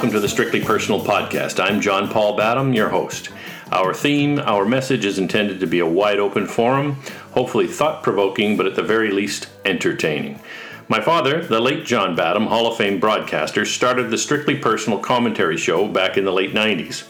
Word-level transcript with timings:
welcome 0.00 0.14
to 0.14 0.20
the 0.20 0.28
Strictly 0.30 0.64
Personal 0.64 1.04
Podcast. 1.04 1.62
I'm 1.62 1.78
John 1.78 2.08
Paul 2.08 2.34
Badham, 2.34 2.72
your 2.72 2.88
host. 2.88 3.28
Our 3.70 3.92
theme, 3.92 4.38
our 4.38 4.64
message 4.64 5.04
is 5.04 5.18
intended 5.18 5.60
to 5.60 5.66
be 5.66 5.80
a 5.80 5.86
wide 5.86 6.18
open 6.18 6.46
forum, 6.46 6.94
hopefully 7.32 7.66
thought 7.66 8.02
provoking, 8.02 8.56
but 8.56 8.64
at 8.64 8.76
the 8.76 8.82
very 8.82 9.10
least, 9.10 9.48
entertaining. 9.66 10.40
My 10.88 11.02
father, 11.02 11.44
the 11.44 11.60
late 11.60 11.84
John 11.84 12.16
Badham, 12.16 12.46
Hall 12.46 12.66
of 12.66 12.78
Fame 12.78 12.98
broadcaster, 12.98 13.66
started 13.66 14.08
the 14.08 14.16
Strictly 14.16 14.56
Personal 14.56 14.98
Commentary 14.98 15.58
Show 15.58 15.86
back 15.86 16.16
in 16.16 16.24
the 16.24 16.32
late 16.32 16.54
90s. 16.54 17.06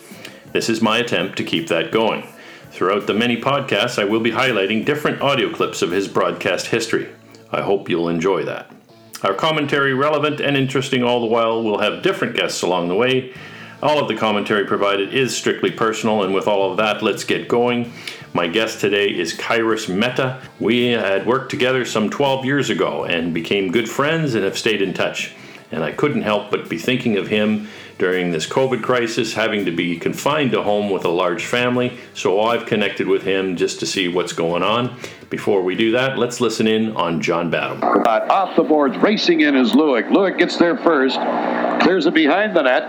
This 0.51 0.69
is 0.69 0.83
my 0.83 0.99
attempt 0.99 1.39
to 1.39 1.45
keep 1.45 1.69
that 1.69 1.93
going. 1.93 2.27
Throughout 2.73 3.07
the 3.07 3.15
many 3.15 3.41
podcasts, 3.41 4.03
I 4.03 4.05
will 4.05 4.19
be 4.19 4.33
highlighting 4.33 4.85
different 4.85 5.23
audio 5.23 5.53
clips 5.53 5.83
of 5.83 5.93
his 5.93 6.09
broadcast 6.09 6.67
history. 6.67 7.09
I 7.53 7.61
hope 7.63 7.89
you'll 7.89 8.09
enjoy 8.09 8.47
that. 8.47 8.69
Our 9.23 9.35
commentary, 9.35 9.93
relevant 9.93 10.41
and 10.41 10.57
interesting 10.57 11.03
all 11.03 11.21
the 11.21 11.27
while, 11.27 11.63
We'll 11.63 11.79
have 11.79 12.03
different 12.03 12.37
guests 12.37 12.63
along 12.63 12.89
the 12.89 12.95
way. 12.95 13.35
All 13.83 13.99
of 13.99 14.09
the 14.09 14.17
commentary 14.17 14.65
provided 14.65 15.13
is 15.13 15.37
strictly 15.37 15.71
personal, 15.71 16.23
and 16.23 16.35
with 16.35 16.47
all 16.47 16.71
of 16.71 16.79
that, 16.79 17.03
let's 17.03 17.25
get 17.25 17.49
going. 17.49 17.93
My 18.33 18.47
guest 18.47 18.81
today 18.81 19.09
is 19.09 19.35
Kairas 19.35 19.95
Mehta. 19.95 20.41
We 20.59 20.89
had 20.89 21.27
worked 21.27 21.51
together 21.51 21.85
some 21.85 22.09
12 22.09 22.45
years 22.45 22.71
ago 22.71 23.05
and 23.05 23.35
became 23.35 23.73
good 23.73 23.89
friends 23.89 24.35
and 24.35 24.45
have 24.45 24.57
stayed 24.57 24.81
in 24.81 24.95
touch. 24.95 25.35
And 25.73 25.85
I 25.85 25.93
couldn't 25.93 26.23
help 26.23 26.51
but 26.51 26.69
be 26.69 26.79
thinking 26.79 27.17
of 27.17 27.29
him 27.29 27.69
during 27.99 28.31
this 28.31 28.47
COVID 28.47 28.83
crisis, 28.83 29.35
having 29.35 29.67
to 29.67 29.71
be 29.71 29.99
confined 29.99 30.53
to 30.53 30.63
home 30.63 30.91
with 30.91 31.05
a 31.05 31.11
large 31.11 31.45
family. 31.45 31.99
So 32.15 32.41
I've 32.41 32.67
connected 32.67 33.07
with 33.07 33.23
him 33.23 33.57
just 33.57 33.79
to 33.81 33.87
see 33.87 34.09
what's 34.09 34.33
going 34.33 34.63
on. 34.63 34.99
Before 35.29 35.63
we 35.63 35.75
do 35.77 35.93
that, 35.93 36.19
let's 36.19 36.41
listen 36.41 36.67
in 36.67 36.97
on 36.97 37.21
John 37.21 37.51
Badham. 37.51 37.83
Uh, 37.83 38.27
off 38.31 38.57
the 38.57 38.63
boards, 38.63 38.97
racing 38.97 39.43
in 39.43 39.55
is 39.55 39.73
Lewick. 39.73 40.09
Lewick 40.09 40.39
gets 40.39 40.57
there 40.57 40.77
first, 40.79 41.17
clears 41.83 42.07
it 42.07 42.15
behind 42.15 42.57
the 42.57 42.63
net, 42.63 42.83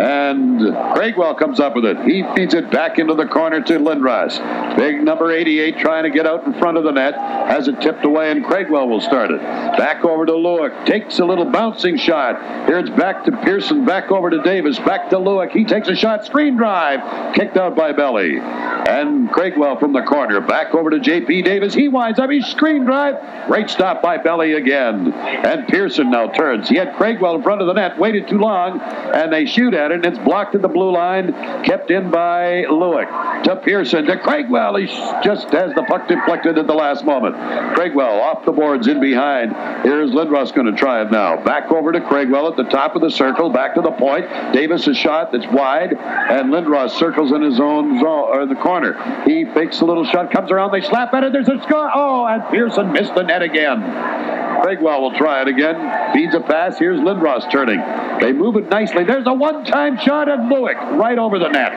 and 0.00 0.60
Craigwell 0.94 1.34
comes 1.34 1.60
up 1.60 1.74
with 1.74 1.84
it. 1.84 1.98
He 2.02 2.24
feeds 2.34 2.54
it 2.54 2.70
back 2.70 2.98
into 2.98 3.14
the 3.14 3.26
corner 3.26 3.60
to 3.60 3.78
Lindros. 3.78 4.38
Big 4.76 5.02
number 5.02 5.32
88 5.32 5.78
trying 5.78 6.04
to 6.04 6.10
get 6.10 6.26
out 6.26 6.46
in 6.46 6.54
front 6.54 6.78
of 6.78 6.84
the 6.84 6.92
net, 6.92 7.14
has 7.14 7.68
it 7.68 7.80
tipped 7.80 8.04
away, 8.04 8.30
and 8.30 8.44
Craigwell 8.44 8.88
will 8.88 9.00
start 9.00 9.30
it. 9.30 9.40
Back 9.40 10.04
over 10.04 10.24
to 10.24 10.32
Lewick, 10.32 10.86
takes 10.86 11.18
a 11.18 11.24
little 11.24 11.44
bouncing 11.44 11.98
shot. 11.98 12.66
Here 12.66 12.78
it's 12.78 12.90
back 12.90 13.24
to 13.24 13.32
Pearson, 13.32 13.84
back 13.84 14.10
over 14.10 14.30
to 14.30 14.42
Davis, 14.42 14.78
back 14.78 15.10
to 15.10 15.16
Lewick. 15.16 15.50
He 15.50 15.64
takes 15.64 15.88
a 15.88 15.94
shot, 15.94 16.24
screen 16.24 16.56
drive, 16.56 17.34
kicked 17.34 17.56
out 17.56 17.76
by 17.76 17.92
Belly. 17.92 18.38
And 18.38 19.30
Craigwell 19.30 19.78
from 19.78 19.92
the 19.92 20.02
corner, 20.02 20.40
back 20.40 20.74
over 20.74 20.90
to 20.90 21.00
J.P. 21.00 21.42
Davis. 21.42 21.74
He 21.74 21.88
winds 21.88 22.18
up, 22.18 22.30
he 22.30 22.40
screen 22.42 22.84
drive, 22.84 23.46
great 23.46 23.68
stop 23.68 24.02
by 24.02 24.18
Belly 24.18 24.54
again. 24.54 25.12
And 25.12 25.68
Pearson 25.68 26.10
now 26.10 26.28
turns. 26.28 26.68
He 26.68 26.76
had 26.76 26.94
Craigwell 26.96 27.36
in 27.36 27.42
front 27.42 27.60
of 27.60 27.66
the 27.66 27.74
net, 27.74 27.98
waited 27.98 28.28
too 28.28 28.38
long, 28.38 28.80
and 28.80 29.32
they 29.32 29.46
shoot 29.46 29.74
at 29.74 29.81
it, 29.90 30.04
and 30.04 30.06
it's 30.06 30.18
blocked 30.18 30.54
at 30.54 30.62
the 30.62 30.68
blue 30.68 30.92
line, 30.92 31.32
kept 31.64 31.90
in 31.90 32.10
by 32.10 32.64
Lewick. 32.68 33.42
To 33.44 33.56
Pearson, 33.56 34.06
to 34.06 34.18
Craigwell. 34.18 34.76
He 34.76 34.86
just 35.24 35.48
has 35.50 35.74
the 35.74 35.84
puck 35.88 36.06
deflected 36.06 36.58
at 36.58 36.66
the 36.66 36.74
last 36.74 37.04
moment. 37.04 37.34
Craigwell 37.74 38.20
off 38.20 38.44
the 38.44 38.52
boards 38.52 38.86
in 38.86 39.00
behind. 39.00 39.52
Here's 39.84 40.10
Lindros 40.10 40.54
going 40.54 40.66
to 40.66 40.78
try 40.78 41.02
it 41.02 41.10
now. 41.10 41.42
Back 41.42 41.72
over 41.72 41.90
to 41.90 42.00
Craigwell 42.00 42.48
at 42.48 42.56
the 42.56 42.64
top 42.64 42.94
of 42.94 43.02
the 43.02 43.10
circle, 43.10 43.50
back 43.50 43.74
to 43.74 43.80
the 43.80 43.90
point. 43.92 44.26
Davis 44.52 44.86
a 44.86 44.94
shot 44.94 45.32
that's 45.32 45.46
wide, 45.52 45.92
and 45.92 46.52
Lindros 46.52 46.90
circles 46.90 47.32
in 47.32 47.42
his 47.42 47.58
own 47.58 47.98
zone, 47.98 48.06
or 48.06 48.46
the 48.46 48.54
corner. 48.54 49.22
He 49.24 49.44
fakes 49.46 49.80
a 49.80 49.84
little 49.84 50.04
shot, 50.04 50.30
comes 50.30 50.50
around, 50.50 50.72
they 50.72 50.80
slap 50.80 51.12
at 51.14 51.24
it, 51.24 51.32
there's 51.32 51.48
a 51.48 51.60
score. 51.62 51.90
Oh, 51.92 52.26
and 52.26 52.42
Pearson 52.50 52.92
missed 52.92 53.14
the 53.14 53.22
net 53.22 53.42
again. 53.42 54.41
Craigwell 54.62 55.02
will 55.02 55.18
try 55.18 55.42
it 55.42 55.48
again. 55.48 56.12
Feeds 56.14 56.34
a 56.36 56.40
pass. 56.40 56.78
Here's 56.78 57.00
Lindros 57.00 57.50
turning. 57.50 57.80
They 58.20 58.32
move 58.32 58.54
it 58.56 58.68
nicely. 58.68 59.02
There's 59.02 59.26
a 59.26 59.34
one-time 59.34 59.98
shot 59.98 60.28
at 60.28 60.38
Lewick 60.38 60.76
right 60.96 61.18
over 61.18 61.40
the 61.40 61.48
net. 61.48 61.72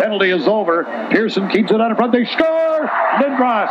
Penalty 0.00 0.30
is 0.30 0.48
over. 0.48 0.84
Pearson 1.10 1.48
keeps 1.48 1.70
it 1.70 1.80
out 1.80 1.90
in 1.90 1.96
front. 1.96 2.12
They 2.12 2.24
score. 2.24 2.90
Lindros, 3.20 3.70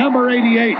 number 0.00 0.28
88. 0.28 0.74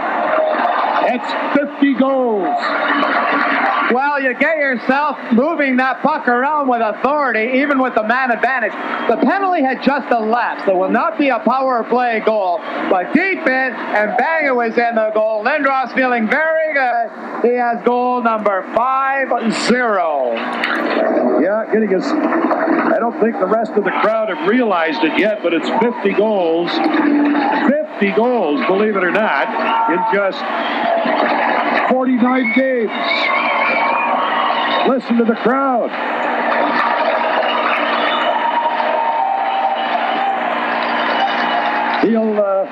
That's 1.07 1.57
50 1.59 1.95
goals. 1.95 3.56
Well, 3.93 4.21
you 4.21 4.35
get 4.35 4.57
yourself 4.57 5.17
moving 5.33 5.77
that 5.77 6.03
puck 6.03 6.27
around 6.27 6.67
with 6.69 6.83
authority, 6.83 7.61
even 7.61 7.81
with 7.81 7.95
the 7.95 8.03
man 8.03 8.33
advantage. 8.33 8.73
The 9.09 9.17
penalty 9.25 9.63
had 9.63 9.81
just 9.83 10.11
elapsed. 10.11 10.67
There 10.67 10.77
will 10.77 10.91
not 10.91 11.17
be 11.19 11.29
a 11.29 11.39
power 11.39 11.85
play 11.85 12.21
goal, 12.25 12.59
but 12.91 13.15
deep 13.15 13.47
in, 13.47 13.47
and 13.47 14.17
bang, 14.19 14.47
it 14.47 14.55
was 14.55 14.77
in 14.77 14.97
the 14.97 15.13
goal. 15.15 15.45
Lindros 15.45 15.95
feeling 15.95 16.29
very 16.29 16.75
good. 16.75 17.11
He 17.49 17.55
has 17.57 17.81
goal 17.85 18.23
number 18.23 18.65
5-0. 18.75 21.43
Yeah, 21.43 21.65
getting 21.73 21.91
his... 21.91 22.07
I 22.07 22.99
don't 22.99 23.21
think 23.21 23.39
the 23.39 23.47
rest 23.47 23.73
of 23.73 23.85
the 23.85 23.91
crowd 23.91 24.31
have 24.31 24.49
realized 24.49 25.05
it 25.05 25.19
yet, 25.19 25.43
but 25.43 25.53
it's 25.55 25.69
50 25.69 26.13
goals. 26.15 26.71
50 26.71 28.13
goals, 28.17 28.65
believe 28.67 28.97
it 28.97 29.05
or 29.05 29.13
not, 29.13 29.49
in 29.91 29.99
just 30.13 30.41
49 31.91 32.53
games. 32.55 32.91
Listen 34.89 35.17
to 35.17 35.25
the 35.25 35.35
crowd. 35.35 35.91
He'll 42.05 42.41
uh, 42.41 42.67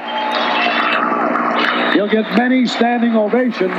he'll 1.93 2.09
get 2.09 2.25
many 2.37 2.67
standing 2.67 3.17
ovations. 3.17 3.73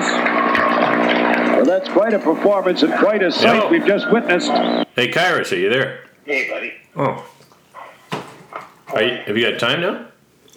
Well, 1.56 1.66
that's 1.66 1.88
quite 1.90 2.14
a 2.14 2.20
performance 2.20 2.84
and 2.84 2.94
quite 2.96 3.24
a 3.24 3.32
sight 3.32 3.64
Yo. 3.64 3.70
we've 3.70 3.86
just 3.86 4.12
witnessed. 4.12 4.52
Hey, 4.96 5.10
Kairas, 5.10 5.52
are 5.54 5.56
you 5.56 5.70
there? 5.70 6.04
Hey, 6.26 6.50
buddy. 6.50 6.74
Oh. 6.96 7.26
Are 8.94 9.02
you, 9.02 9.18
have 9.26 9.38
you 9.38 9.50
got 9.50 9.60
time 9.60 9.82
now? 9.82 10.08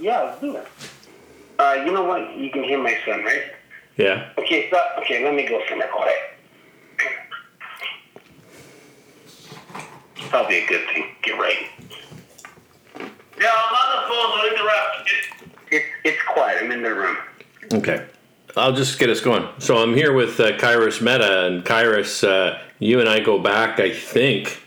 Yeah, 0.01 0.23
let's 0.23 0.41
do 0.41 0.57
it. 0.57 0.67
Uh, 1.59 1.83
you 1.85 1.93
know 1.93 2.05
what? 2.05 2.37
You 2.37 2.51
can 2.51 2.65
hear 2.65 2.83
my 2.83 2.97
son, 3.05 3.23
right? 3.23 3.53
Yeah. 3.97 4.31
Okay, 4.39 4.69
so, 4.71 4.81
okay, 4.99 5.25
let 5.25 5.35
me 5.35 5.47
go 5.49 5.61
somewhere 5.69 5.89
quiet. 5.89 6.17
Probably 10.31 10.65
a 10.65 10.67
good 10.67 10.87
thing. 10.93 11.07
Get 11.23 11.39
ready. 11.39 11.67
Yeah, 13.41 13.51
I'm 13.55 13.75
on 13.75 14.03
the 14.03 14.09
phone. 14.09 14.39
Don't 14.39 14.53
interrupt. 14.53 15.11
It's, 15.71 15.87
it's 16.05 16.23
quiet. 16.29 16.63
I'm 16.63 16.71
in 16.73 16.83
the 16.83 16.95
room. 16.95 17.17
Okay. 17.73 18.07
I'll 18.57 18.73
just 18.73 18.99
get 18.99 19.09
us 19.11 19.21
going. 19.21 19.47
So 19.59 19.79
I'm 19.79 19.95
here 19.95 20.13
with 20.13 20.41
uh, 20.41 20.53
Kairas 20.59 21.01
Mehta, 21.01 21.47
and 21.47 21.65
Kairas, 21.65 22.27
uh, 22.27 22.59
you 22.79 22.99
and 23.01 23.09
I 23.09 23.21
go 23.21 23.39
back, 23.39 23.79
I 23.79 23.91
think. 23.93 24.63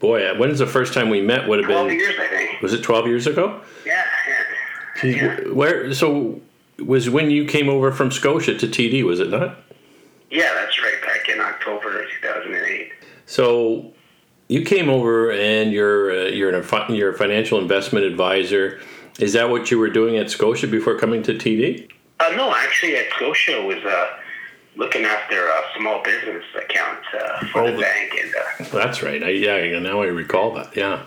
Boy, 0.00 0.36
when's 0.36 0.58
the 0.58 0.66
first 0.66 0.92
time 0.92 1.08
we 1.08 1.22
met? 1.22 1.48
Would 1.48 1.60
have 1.60 1.66
12 1.68 1.88
been. 1.88 1.98
years, 1.98 2.14
I 2.20 2.26
think. 2.28 2.60
Was 2.60 2.72
it 2.74 2.82
12 2.82 3.06
years 3.06 3.26
ago? 3.26 3.60
Yeah, 3.86 4.04
yeah. 4.28 5.00
Geez, 5.00 5.48
wh- 5.48 5.56
Where? 5.56 5.94
So 5.94 6.40
was 6.78 7.08
when 7.08 7.30
you 7.30 7.46
came 7.46 7.68
over 7.70 7.90
from 7.92 8.10
Scotia 8.10 8.58
to 8.58 8.66
TD, 8.66 9.02
was 9.04 9.20
it 9.20 9.30
not? 9.30 9.58
Yeah, 10.30 10.52
that's 10.54 10.80
right. 10.82 11.00
Back 11.02 11.28
in 11.30 11.40
October 11.40 12.04
2008. 12.22 12.92
So 13.24 13.92
you 14.48 14.62
came 14.62 14.88
over 14.88 15.30
and 15.32 15.72
you're 15.72 16.10
uh, 16.10 16.28
you're, 16.28 16.50
an, 16.54 16.94
you're 16.94 17.10
a 17.10 17.18
financial 17.18 17.58
investment 17.60 18.04
advisor. 18.04 18.80
Is 19.18 19.32
that 19.32 19.48
what 19.50 19.70
you 19.70 19.78
were 19.78 19.90
doing 19.90 20.16
at 20.18 20.30
Scotia 20.30 20.66
before 20.68 20.98
coming 20.98 21.22
to 21.24 21.32
TD? 21.34 21.90
Uh, 22.20 22.30
no, 22.36 22.54
actually, 22.54 22.96
at 22.96 23.10
Scotia 23.14 23.62
was 23.62 23.78
uh, 23.84 24.08
looking 24.76 25.04
after 25.04 25.46
a 25.48 25.62
small 25.78 26.02
business 26.02 26.44
account 26.54 26.98
uh, 27.14 27.46
for 27.46 27.62
Oh, 27.62 27.66
the 27.66 27.72
the- 27.72 27.80
bank, 27.82 28.12
and 28.22 28.34
uh, 28.34 28.78
That's 28.78 29.02
right. 29.02 29.22
I, 29.22 29.30
yeah, 29.30 29.78
now 29.78 30.02
I 30.02 30.06
recall 30.06 30.52
that. 30.54 30.76
Yeah. 30.76 31.02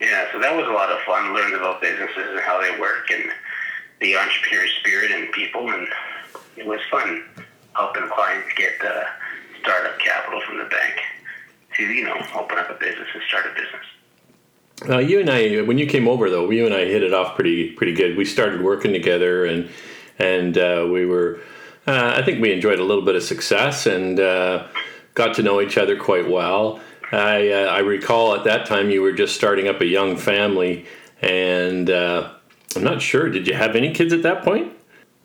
Yeah, 0.00 0.30
so 0.30 0.38
that 0.40 0.54
was 0.54 0.66
a 0.66 0.72
lot 0.72 0.90
of 0.92 0.98
fun. 1.06 1.32
Learned 1.32 1.54
about 1.54 1.80
businesses 1.80 2.16
and 2.32 2.40
how 2.40 2.60
they 2.60 2.78
work 2.78 3.10
and 3.10 3.30
the 4.02 4.14
entrepreneur 4.14 4.66
spirit 4.80 5.10
and 5.10 5.32
people, 5.32 5.70
and 5.70 5.88
it 6.58 6.66
was 6.66 6.80
fun 6.90 7.24
helping 7.74 8.06
clients 8.10 8.48
get 8.56 8.72
uh, 8.84 9.04
startup 9.62 9.98
capital 9.98 10.42
from 10.42 10.58
the 10.58 10.64
bank 10.66 11.00
to 11.76 11.82
you 11.84 12.04
know 12.04 12.16
open 12.34 12.58
up 12.58 12.70
a 12.70 12.74
business 12.74 13.08
and 13.14 13.22
start 13.28 13.46
a 13.46 13.50
business. 13.50 13.86
Now 14.84 14.98
you 14.98 15.20
and 15.20 15.30
I, 15.30 15.62
when 15.62 15.78
you 15.78 15.86
came 15.86 16.06
over 16.06 16.28
though, 16.28 16.50
you 16.50 16.66
and 16.66 16.74
I 16.74 16.84
hit 16.84 17.02
it 17.02 17.14
off 17.14 17.34
pretty 17.34 17.70
pretty 17.72 17.94
good. 17.94 18.16
We 18.16 18.24
started 18.24 18.62
working 18.62 18.92
together, 18.92 19.46
and 19.46 19.68
and 20.18 20.58
uh, 20.58 20.88
we 20.90 21.06
were, 21.06 21.40
uh, 21.86 22.14
I 22.16 22.22
think 22.22 22.40
we 22.40 22.52
enjoyed 22.52 22.78
a 22.78 22.84
little 22.84 23.04
bit 23.04 23.16
of 23.16 23.22
success 23.22 23.86
and 23.86 24.20
uh, 24.20 24.66
got 25.14 25.34
to 25.36 25.42
know 25.42 25.60
each 25.60 25.78
other 25.78 25.96
quite 25.96 26.28
well. 26.28 26.80
I 27.12 27.50
uh, 27.50 27.66
I 27.66 27.78
recall 27.80 28.34
at 28.34 28.44
that 28.44 28.66
time 28.66 28.90
you 28.90 29.00
were 29.02 29.12
just 29.12 29.34
starting 29.34 29.68
up 29.68 29.80
a 29.80 29.86
young 29.86 30.16
family, 30.16 30.86
and 31.22 31.88
uh, 31.88 32.32
I'm 32.74 32.84
not 32.84 33.00
sure. 33.00 33.30
Did 33.30 33.46
you 33.46 33.54
have 33.54 33.76
any 33.76 33.92
kids 33.92 34.12
at 34.12 34.22
that 34.22 34.42
point? 34.42 34.72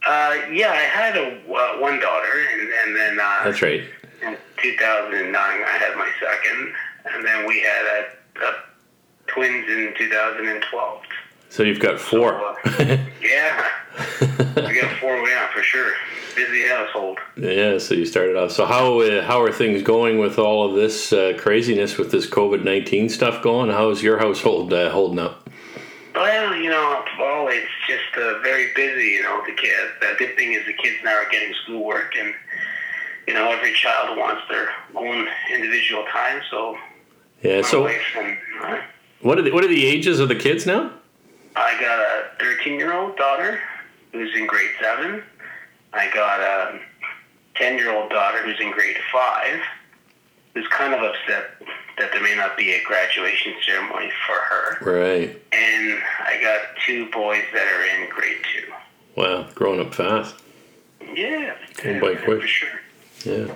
Uh, 0.05 0.35
yeah, 0.51 0.71
I 0.71 0.75
had 0.77 1.17
a 1.17 1.37
uh, 1.37 1.79
one 1.79 1.99
daughter, 1.99 2.47
and, 2.53 2.71
and 2.85 2.95
then 2.95 3.19
uh, 3.19 3.43
That's 3.43 3.61
right. 3.61 3.83
In 4.21 4.37
2009 4.61 5.35
I 5.35 5.77
had 5.77 5.95
my 5.95 6.09
second, 6.19 6.73
and 7.05 7.25
then 7.25 7.47
we 7.47 7.61
had 7.61 7.85
a, 7.85 8.45
a 8.45 8.53
twins 9.27 9.67
in 9.69 9.93
2012. 9.97 11.01
So 11.49 11.63
you've 11.63 11.79
got 11.79 11.99
four. 11.99 12.35
Uh, 12.35 12.55
yeah, 13.21 13.67
I 14.55 14.73
got 14.73 14.97
four, 14.99 15.17
yeah, 15.27 15.51
for 15.51 15.61
sure. 15.61 15.91
Busy 16.33 16.65
household. 16.65 17.19
Yeah, 17.35 17.77
so 17.77 17.93
you 17.93 18.05
started 18.05 18.37
off. 18.37 18.51
So 18.51 18.65
how 18.65 19.01
uh, 19.01 19.21
how 19.21 19.41
are 19.41 19.51
things 19.51 19.83
going 19.83 20.17
with 20.17 20.39
all 20.39 20.69
of 20.69 20.75
this 20.75 21.11
uh, 21.11 21.33
craziness 21.37 21.97
with 21.97 22.09
this 22.11 22.25
COVID 22.25 22.63
nineteen 22.63 23.09
stuff 23.09 23.43
going? 23.43 23.69
How's 23.69 24.01
your 24.01 24.17
household 24.19 24.71
uh, 24.71 24.91
holding 24.91 25.19
up? 25.19 25.49
Well, 26.15 26.55
you 26.55 26.69
know, 26.69 27.03
well, 27.19 27.47
it's 27.49 27.67
just 27.85 28.15
uh, 28.15 28.39
very 28.39 28.71
busy. 28.73 29.09
You 29.09 29.23
know, 29.23 29.43
the 29.45 29.53
kids. 29.53 29.91
The 29.99 30.15
good 30.17 30.37
thing 30.37 30.53
is 30.53 30.65
the 30.65 30.73
kids 30.73 30.97
now 31.03 31.15
are 31.15 31.29
getting 31.29 31.53
schoolwork, 31.63 32.13
and 32.17 32.33
you 33.27 33.33
know, 33.33 33.51
every 33.51 33.73
child 33.73 34.17
wants 34.17 34.41
their 34.49 34.69
own 34.95 35.27
individual 35.53 36.03
time. 36.11 36.41
So 36.49 36.77
Yeah. 37.41 37.61
So 37.61 37.85
uh, 37.87 37.91
what 39.21 39.37
are 39.37 39.41
the, 39.43 39.51
what 39.51 39.63
are 39.63 39.67
the 39.67 39.85
ages 39.85 40.19
of 40.19 40.27
the 40.29 40.35
kids 40.35 40.65
now? 40.65 40.91
I 41.55 41.79
got 41.79 41.99
a 41.99 42.29
13 42.39 42.79
year 42.79 42.93
old 42.93 43.17
daughter 43.17 43.59
who's 44.11 44.33
in 44.35 44.47
grade 44.47 44.71
seven. 44.79 45.23
I 45.93 46.09
got 46.13 46.39
a 46.39 46.79
10 47.55 47.77
year 47.77 47.91
old 47.93 48.09
daughter 48.09 48.41
who's 48.43 48.59
in 48.59 48.71
grade 48.71 48.97
five, 49.11 49.59
who's 50.53 50.67
kind 50.69 50.93
of 50.93 51.01
upset 51.01 51.51
that 51.97 52.11
there 52.13 52.21
may 52.23 52.35
not 52.35 52.57
be 52.57 52.71
a 52.71 52.83
graduation 52.83 53.53
ceremony 53.65 54.09
for 54.25 54.35
her. 54.35 54.77
Right. 54.99 55.41
And 55.51 56.01
I 56.21 56.39
got 56.41 56.61
two 56.87 57.09
boys 57.11 57.43
that 57.53 57.67
are 57.67 58.01
in 58.03 58.09
grade 58.09 58.37
two. 58.55 58.71
Wow, 59.15 59.47
growing 59.53 59.81
up 59.81 59.93
fast. 59.93 60.35
Yeah, 61.13 61.55
Going 61.83 61.99
by 61.99 62.15
quick. 62.15 62.41
for 62.41 62.47
sure. 62.47 62.79
Yeah. 63.25 63.53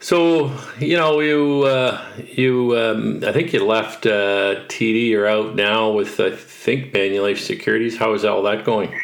So 0.00 0.52
you 0.78 0.96
know 0.96 1.20
you 1.20 1.64
uh, 1.64 2.04
you 2.18 2.78
um, 2.78 3.24
I 3.24 3.32
think 3.32 3.52
you 3.52 3.64
left 3.64 4.06
uh, 4.06 4.66
TD. 4.68 5.08
You're 5.08 5.26
out 5.26 5.54
now 5.54 5.90
with 5.90 6.20
I 6.20 6.30
think 6.30 6.92
Manulife 6.92 7.38
Securities. 7.38 7.96
How 7.96 8.12
is 8.12 8.24
all 8.24 8.42
that 8.42 8.64
going? 8.64 9.00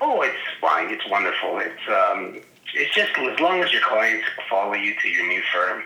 Oh, 0.00 0.22
it's 0.22 0.36
fine. 0.60 0.90
It's 0.90 1.08
wonderful. 1.08 1.58
It's 1.58 1.88
um, 1.88 2.40
it's 2.74 2.94
just 2.94 3.18
as 3.18 3.40
long 3.40 3.62
as 3.62 3.72
your 3.72 3.82
clients 3.82 4.26
follow 4.48 4.74
you 4.74 4.94
to 5.00 5.08
your 5.08 5.26
new 5.26 5.42
firm. 5.52 5.82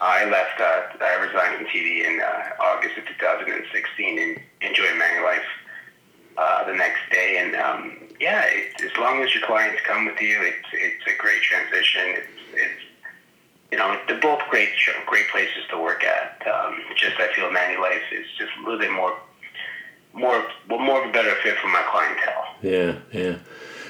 I 0.00 0.24
left. 0.26 0.60
Uh, 0.60 1.04
I 1.04 1.14
resigned 1.24 1.56
from 1.56 1.66
TD 1.66 2.04
in 2.04 2.20
uh, 2.20 2.62
August 2.62 2.98
of 2.98 3.06
2016 3.06 4.18
and 4.18 4.40
enjoyed 4.60 4.90
Manulife 4.90 5.40
uh, 6.36 6.64
the 6.66 6.74
next 6.74 7.00
day. 7.10 7.38
And 7.38 7.56
um, 7.56 8.05
yeah, 8.20 8.44
it, 8.46 8.80
as 8.82 8.96
long 8.98 9.22
as 9.22 9.34
your 9.34 9.44
clients 9.46 9.80
come 9.86 10.06
with 10.06 10.20
you, 10.20 10.36
it's 10.42 10.68
it's 10.72 11.04
a 11.06 11.16
great 11.18 11.42
transition. 11.42 12.02
It's 12.06 12.28
it's 12.54 12.82
you 13.72 13.78
know 13.78 13.98
they're 14.08 14.20
both 14.20 14.40
great 14.50 14.70
great 15.06 15.28
places 15.28 15.64
to 15.70 15.78
work 15.78 16.04
at. 16.04 16.46
Um, 16.46 16.80
just 16.96 17.16
I 17.18 17.32
feel 17.34 17.48
Manulife 17.50 18.12
is 18.12 18.26
just 18.38 18.52
a 18.58 18.62
little 18.62 18.78
bit 18.78 18.92
more 18.92 19.16
more 20.12 20.44
well, 20.68 20.78
more 20.78 21.02
of 21.02 21.10
a 21.10 21.12
better 21.12 21.34
fit 21.42 21.58
for 21.58 21.68
my 21.68 21.82
clientele. 21.90 22.54
Yeah, 22.62 22.98
yeah. 23.12 23.38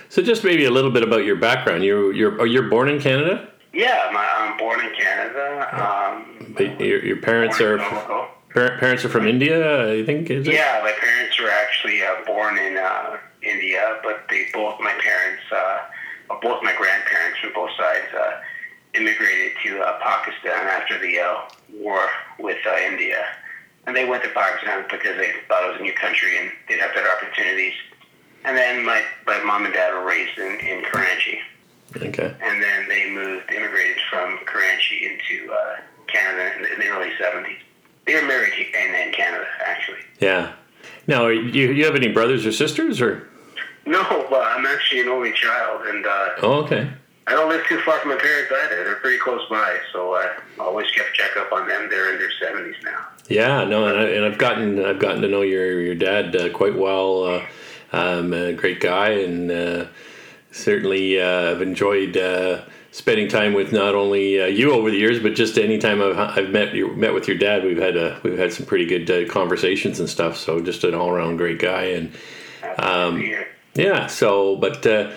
So 0.08 0.22
just 0.22 0.44
maybe 0.44 0.64
a 0.64 0.70
little 0.70 0.90
bit 0.90 1.02
about 1.02 1.24
your 1.24 1.36
background. 1.36 1.84
You 1.84 2.10
you're 2.12 2.40
oh, 2.40 2.44
you're 2.44 2.68
born 2.68 2.88
in 2.88 3.00
Canada, 3.00 3.48
Yeah, 3.72 4.10
my, 4.12 4.26
I'm 4.26 4.56
born 4.56 4.84
in 4.84 4.94
Canada. 4.94 5.68
Um, 5.72 6.54
but 6.56 6.80
your, 6.80 7.04
your 7.04 7.16
parents 7.18 7.60
are 7.60 7.78
par- 7.78 8.78
parents 8.78 9.04
are 9.04 9.08
from 9.08 9.26
India. 9.26 9.92
I 9.92 10.04
think 10.04 10.30
is 10.30 10.48
it? 10.48 10.54
Yeah, 10.54 10.80
my 10.82 10.92
parents 10.92 11.40
were 11.40 11.50
actually 11.50 12.02
uh, 12.02 12.24
born 12.26 12.58
in 12.58 12.76
uh, 12.76 13.18
India, 13.46 13.98
but 14.02 14.24
they 14.28 14.46
both 14.52 14.80
my 14.80 14.92
parents, 14.92 15.42
uh, 15.52 15.78
both 16.42 16.62
my 16.62 16.74
grandparents 16.76 17.38
from 17.40 17.52
both 17.54 17.70
sides, 17.78 18.12
uh, 18.14 18.40
immigrated 18.94 19.52
to 19.64 19.80
uh, 19.80 19.98
Pakistan 20.00 20.66
after 20.68 20.98
the 20.98 21.18
uh, 21.18 21.34
war 21.74 22.00
with 22.38 22.58
uh, 22.66 22.76
India, 22.90 23.24
and 23.86 23.94
they 23.96 24.04
went 24.04 24.22
to 24.24 24.30
Pakistan 24.30 24.84
because 24.90 25.16
they 25.16 25.32
thought 25.48 25.64
it 25.64 25.72
was 25.72 25.80
a 25.80 25.82
new 25.82 25.92
country 25.94 26.38
and 26.38 26.50
they'd 26.68 26.80
have 26.80 26.94
better 26.94 27.08
opportunities. 27.16 27.74
And 28.44 28.56
then 28.56 28.84
my 28.84 29.02
my 29.26 29.42
mom 29.42 29.64
and 29.64 29.74
dad 29.74 29.92
were 29.92 30.04
raised 30.06 30.38
in, 30.38 30.52
in 30.60 30.84
Karachi, 30.84 31.38
Okay. 31.96 32.34
and 32.40 32.62
then 32.62 32.88
they 32.88 33.10
moved, 33.10 33.50
immigrated 33.50 33.96
from 34.10 34.38
Karachi 34.46 34.98
into 35.10 35.52
uh, 35.52 35.76
Canada 36.06 36.54
in 36.56 36.62
the, 36.62 36.72
in 36.74 36.78
the 36.80 36.86
early 36.88 37.10
'70s. 37.20 37.58
They 38.06 38.14
were 38.14 38.22
married 38.22 38.52
in, 38.54 38.94
in 38.94 39.12
Canada, 39.12 39.46
actually. 39.64 39.98
Yeah. 40.20 40.52
Now, 41.08 41.26
you 41.26 41.72
you 41.72 41.84
have 41.84 41.96
any 41.96 42.08
brothers 42.08 42.46
or 42.46 42.52
sisters 42.52 43.00
or? 43.00 43.28
No, 43.86 44.26
but 44.28 44.42
I'm 44.42 44.66
actually 44.66 45.00
an 45.02 45.08
only 45.08 45.32
child, 45.32 45.86
and 45.86 46.04
uh, 46.06 46.28
Oh, 46.42 46.52
okay. 46.64 46.90
I 47.28 47.32
don't 47.32 47.48
live 47.48 47.64
too 47.66 47.80
far 47.80 47.98
from 48.00 48.10
my 48.10 48.16
parents 48.16 48.52
either. 48.64 48.84
They're 48.84 48.96
pretty 48.96 49.18
close 49.18 49.42
by, 49.48 49.78
so 49.92 50.14
I 50.14 50.36
always 50.60 50.88
kept 50.92 51.12
check 51.14 51.36
up 51.36 51.52
on 51.52 51.66
them. 51.66 51.88
They're 51.90 52.12
in 52.12 52.18
their 52.18 52.30
70s 52.40 52.82
now. 52.84 53.06
Yeah, 53.28 53.64
no, 53.64 53.86
and, 53.88 53.98
I, 53.98 54.04
and 54.10 54.24
I've 54.24 54.38
gotten 54.38 54.84
I've 54.84 55.00
gotten 55.00 55.22
to 55.22 55.28
know 55.28 55.42
your 55.42 55.80
your 55.80 55.96
dad 55.96 56.36
uh, 56.36 56.50
quite 56.50 56.76
well. 56.76 57.24
Uh, 57.24 57.46
um, 57.92 58.32
a 58.32 58.52
great 58.52 58.78
guy, 58.80 59.08
and 59.10 59.50
uh, 59.50 59.86
certainly 60.52 61.20
uh, 61.20 61.50
I've 61.52 61.62
enjoyed 61.62 62.16
uh, 62.16 62.62
spending 62.92 63.26
time 63.28 63.54
with 63.54 63.72
not 63.72 63.94
only 63.96 64.40
uh, 64.40 64.46
you 64.46 64.72
over 64.72 64.90
the 64.90 64.96
years, 64.96 65.18
but 65.18 65.34
just 65.34 65.58
any 65.58 65.78
time 65.78 66.00
I've, 66.00 66.18
I've 66.18 66.50
met 66.50 66.74
you 66.74 66.94
met 66.94 67.12
with 67.14 67.26
your 67.26 67.38
dad, 67.38 67.64
we've 67.64 67.76
had 67.78 67.96
a, 67.96 68.20
we've 68.22 68.38
had 68.38 68.52
some 68.52 68.66
pretty 68.66 68.86
good 68.86 69.10
uh, 69.10 69.32
conversations 69.32 69.98
and 69.98 70.08
stuff. 70.08 70.36
So 70.36 70.60
just 70.60 70.84
an 70.84 70.94
all 70.94 71.10
around 71.10 71.36
great 71.38 71.58
guy, 71.58 71.84
and 71.86 72.12
Um, 72.78 73.20
Yeah. 73.76 74.06
So, 74.06 74.56
but 74.56 74.86
uh, 74.86 75.12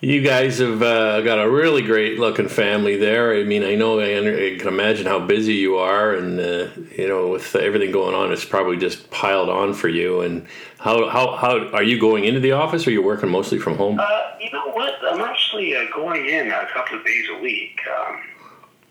you 0.00 0.20
guys 0.20 0.58
have 0.58 0.82
uh, 0.82 1.20
got 1.22 1.38
a 1.38 1.48
really 1.48 1.82
great 1.82 2.18
looking 2.18 2.48
family 2.48 2.96
there. 2.96 3.34
I 3.34 3.44
mean, 3.44 3.62
I 3.62 3.74
know 3.74 4.00
I, 4.00 4.18
I 4.18 4.58
can 4.58 4.68
imagine 4.68 5.06
how 5.06 5.20
busy 5.20 5.54
you 5.54 5.76
are, 5.78 6.14
and 6.14 6.38
uh, 6.40 6.68
you 6.96 7.08
know, 7.08 7.28
with 7.28 7.54
everything 7.56 7.92
going 7.92 8.14
on, 8.14 8.32
it's 8.32 8.44
probably 8.44 8.76
just 8.76 9.10
piled 9.10 9.48
on 9.48 9.74
for 9.74 9.88
you. 9.88 10.20
And 10.20 10.46
how 10.78 11.08
how 11.08 11.36
how 11.36 11.68
are 11.72 11.82
you 11.82 11.98
going 11.98 12.24
into 12.24 12.40
the 12.40 12.52
office, 12.52 12.86
or 12.86 12.90
are 12.90 12.92
you 12.92 13.02
working 13.02 13.30
mostly 13.30 13.58
from 13.58 13.76
home? 13.76 13.98
Uh, 13.98 14.22
you 14.40 14.50
know 14.52 14.70
what? 14.72 14.94
I'm 15.04 15.20
actually 15.20 15.74
uh, 15.76 15.84
going 15.94 16.26
in 16.26 16.48
a 16.48 16.66
couple 16.72 16.98
of 16.98 17.04
days 17.04 17.26
a 17.30 17.40
week. 17.40 17.80
Um, 17.98 18.20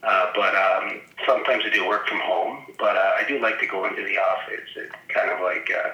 uh, 0.04 0.32
but 0.34 0.56
um, 0.56 1.02
sometimes 1.28 1.64
I 1.66 1.70
do 1.70 1.88
work 1.88 2.08
from 2.08 2.20
home. 2.20 2.66
But 2.80 2.96
uh, 2.96 3.12
I 3.18 3.24
do 3.28 3.40
like 3.40 3.60
to 3.60 3.68
go 3.68 3.86
into 3.86 4.04
the 4.04 4.18
office. 4.18 4.70
It's 4.76 4.96
kind 5.10 5.30
of 5.30 5.42
like, 5.42 5.70
uh, 5.72 5.92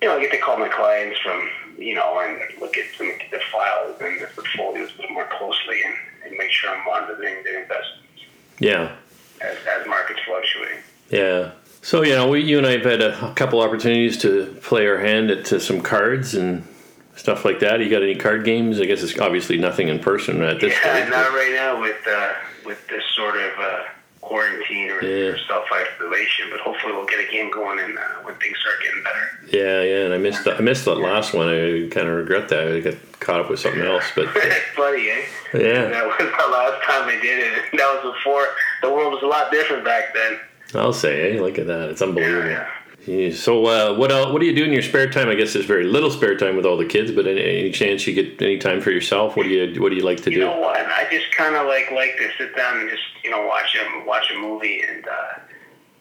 you 0.00 0.08
know, 0.08 0.16
I 0.16 0.20
get 0.20 0.30
to 0.32 0.38
call 0.38 0.58
my 0.58 0.68
clients 0.68 1.18
from, 1.20 1.48
you 1.78 1.94
know, 1.94 2.18
and 2.20 2.40
look 2.60 2.76
at 2.78 2.84
some 2.96 3.08
of 3.08 3.16
the 3.30 3.40
files 3.52 3.96
and 4.00 4.20
the 4.20 4.26
portfolios 4.34 4.90
a 4.96 5.00
little 5.00 5.14
more 5.14 5.28
closely 5.38 5.82
and, 5.84 5.94
and 6.24 6.36
make 6.38 6.50
sure 6.50 6.70
I'm 6.70 6.84
monitoring 6.84 7.42
the 7.44 7.62
investments 7.62 8.24
Yeah, 8.58 8.96
as, 9.40 9.56
as 9.66 9.86
markets 9.86 10.20
fluctuate. 10.26 10.80
yeah. 11.10 11.50
So 11.82 12.02
you 12.02 12.14
know, 12.14 12.28
we, 12.28 12.42
you 12.42 12.58
and 12.58 12.66
I 12.66 12.72
have 12.72 12.84
had 12.84 13.00
a, 13.00 13.32
couple 13.34 13.60
opportunities 13.60 14.18
to 14.22 14.56
play 14.62 14.88
our 14.88 14.98
hand 14.98 15.30
at 15.30 15.44
to 15.46 15.60
some 15.60 15.80
cards 15.80 16.34
and 16.34 16.66
stuff 17.14 17.44
like 17.44 17.60
that. 17.60 17.78
You 17.80 17.88
got 17.88 18.02
any 18.02 18.16
card 18.16 18.44
games? 18.44 18.80
I 18.80 18.86
guess 18.86 19.02
it's 19.04 19.16
obviously 19.20 19.56
nothing 19.56 19.86
in 19.88 20.00
person 20.00 20.42
at 20.42 20.58
this 20.60 20.72
Yeah, 20.72 20.80
stage. 20.96 21.10
not 21.10 21.30
right 21.32 21.52
now 21.54 21.80
with 21.80 21.96
uh, 22.08 22.32
with 22.64 22.84
this 22.88 23.04
sort 23.14 23.36
of 23.36 23.52
uh, 23.58 23.82
quarantine 24.26 24.90
or, 24.90 25.02
Yeah. 25.02 25.30
or 25.32 25.38
self 25.46 25.64
isolation, 25.72 26.46
but 26.50 26.60
hopefully 26.60 26.92
we'll 26.92 27.06
get 27.06 27.20
a 27.20 27.30
game 27.30 27.50
going 27.50 27.78
and 27.78 27.96
uh, 27.96 28.02
when 28.22 28.34
things 28.36 28.56
start 28.60 28.76
getting 28.82 29.02
better. 29.02 29.26
Yeah, 29.56 29.82
yeah, 29.82 30.04
and 30.06 30.14
I 30.14 30.18
missed 30.18 30.44
the, 30.44 30.54
I 30.56 30.60
missed 30.60 30.84
that 30.86 30.96
last 30.96 31.32
one. 31.32 31.48
I 31.48 31.88
kind 31.90 32.08
of 32.08 32.14
regret 32.16 32.48
that. 32.48 32.66
I 32.68 32.80
got 32.80 32.94
caught 33.20 33.40
up 33.40 33.50
with 33.50 33.60
something 33.60 33.82
else, 33.82 34.04
but 34.14 34.26
uh, 34.36 34.40
funny, 34.74 35.08
eh? 35.10 35.22
yeah, 35.54 35.88
That 35.88 36.06
was 36.06 36.16
the 36.18 36.48
last 36.52 36.82
time 36.84 37.08
I 37.08 37.18
did 37.22 37.38
it. 37.38 37.62
That 37.78 38.02
was 38.04 38.14
before 38.16 38.46
the 38.82 38.90
world 38.92 39.12
was 39.12 39.22
a 39.22 39.26
lot 39.26 39.50
different 39.52 39.84
back 39.84 40.12
then. 40.14 40.38
I'll 40.74 40.92
say, 40.92 41.32
hey, 41.32 41.40
look 41.40 41.58
at 41.58 41.66
that. 41.68 41.90
It's 41.90 42.02
unbelievable. 42.02 42.48
Yeah, 42.50 42.68
Yeah, 43.06 43.30
So, 43.32 43.66
uh, 43.66 43.94
what 43.96 44.10
else, 44.10 44.32
what 44.32 44.40
do 44.40 44.46
you 44.46 44.54
do 44.54 44.64
in 44.64 44.72
your 44.72 44.82
spare 44.82 45.08
time? 45.10 45.28
I 45.28 45.34
guess 45.36 45.52
there's 45.52 45.64
very 45.66 45.84
little 45.84 46.10
spare 46.10 46.36
time 46.36 46.56
with 46.56 46.66
all 46.66 46.76
the 46.76 46.84
kids, 46.86 47.12
but 47.12 47.26
any, 47.26 47.40
any 47.40 47.70
chance 47.70 48.06
you 48.06 48.14
get 48.14 48.42
any 48.42 48.58
time 48.58 48.80
for 48.80 48.90
yourself? 48.90 49.36
What 49.36 49.44
do 49.44 49.48
you 49.50 49.80
what 49.80 49.90
do 49.90 49.96
you 49.96 50.02
like 50.02 50.20
to 50.24 50.30
You 50.30 50.38
do? 50.38 50.44
know 50.46 50.58
what? 50.58 50.76
I 50.80 51.06
just 51.10 51.30
kind 51.36 51.54
of 51.54 51.66
like 51.68 51.90
like 51.92 52.16
to 52.18 52.28
sit 52.36 52.56
down 52.56 52.80
and 52.80 52.90
just 52.90 53.02
you 53.22 53.30
know 53.30 53.46
watch 53.46 53.76
a 53.76 54.04
watch 54.06 54.30
a 54.34 54.38
movie 54.38 54.82
and 54.82 55.06
uh, 55.06 55.38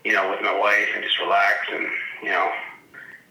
you 0.03 0.13
know 0.13 0.31
with 0.31 0.41
my 0.41 0.57
wife 0.57 0.87
and 0.95 1.03
just 1.03 1.19
relax 1.19 1.53
and 1.71 1.87
you 2.23 2.29
know 2.29 2.51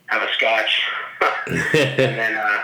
have 0.07 0.23
a 0.23 0.33
scotch 0.35 0.83
and 1.49 2.17
then 2.19 2.37
uh, 2.37 2.61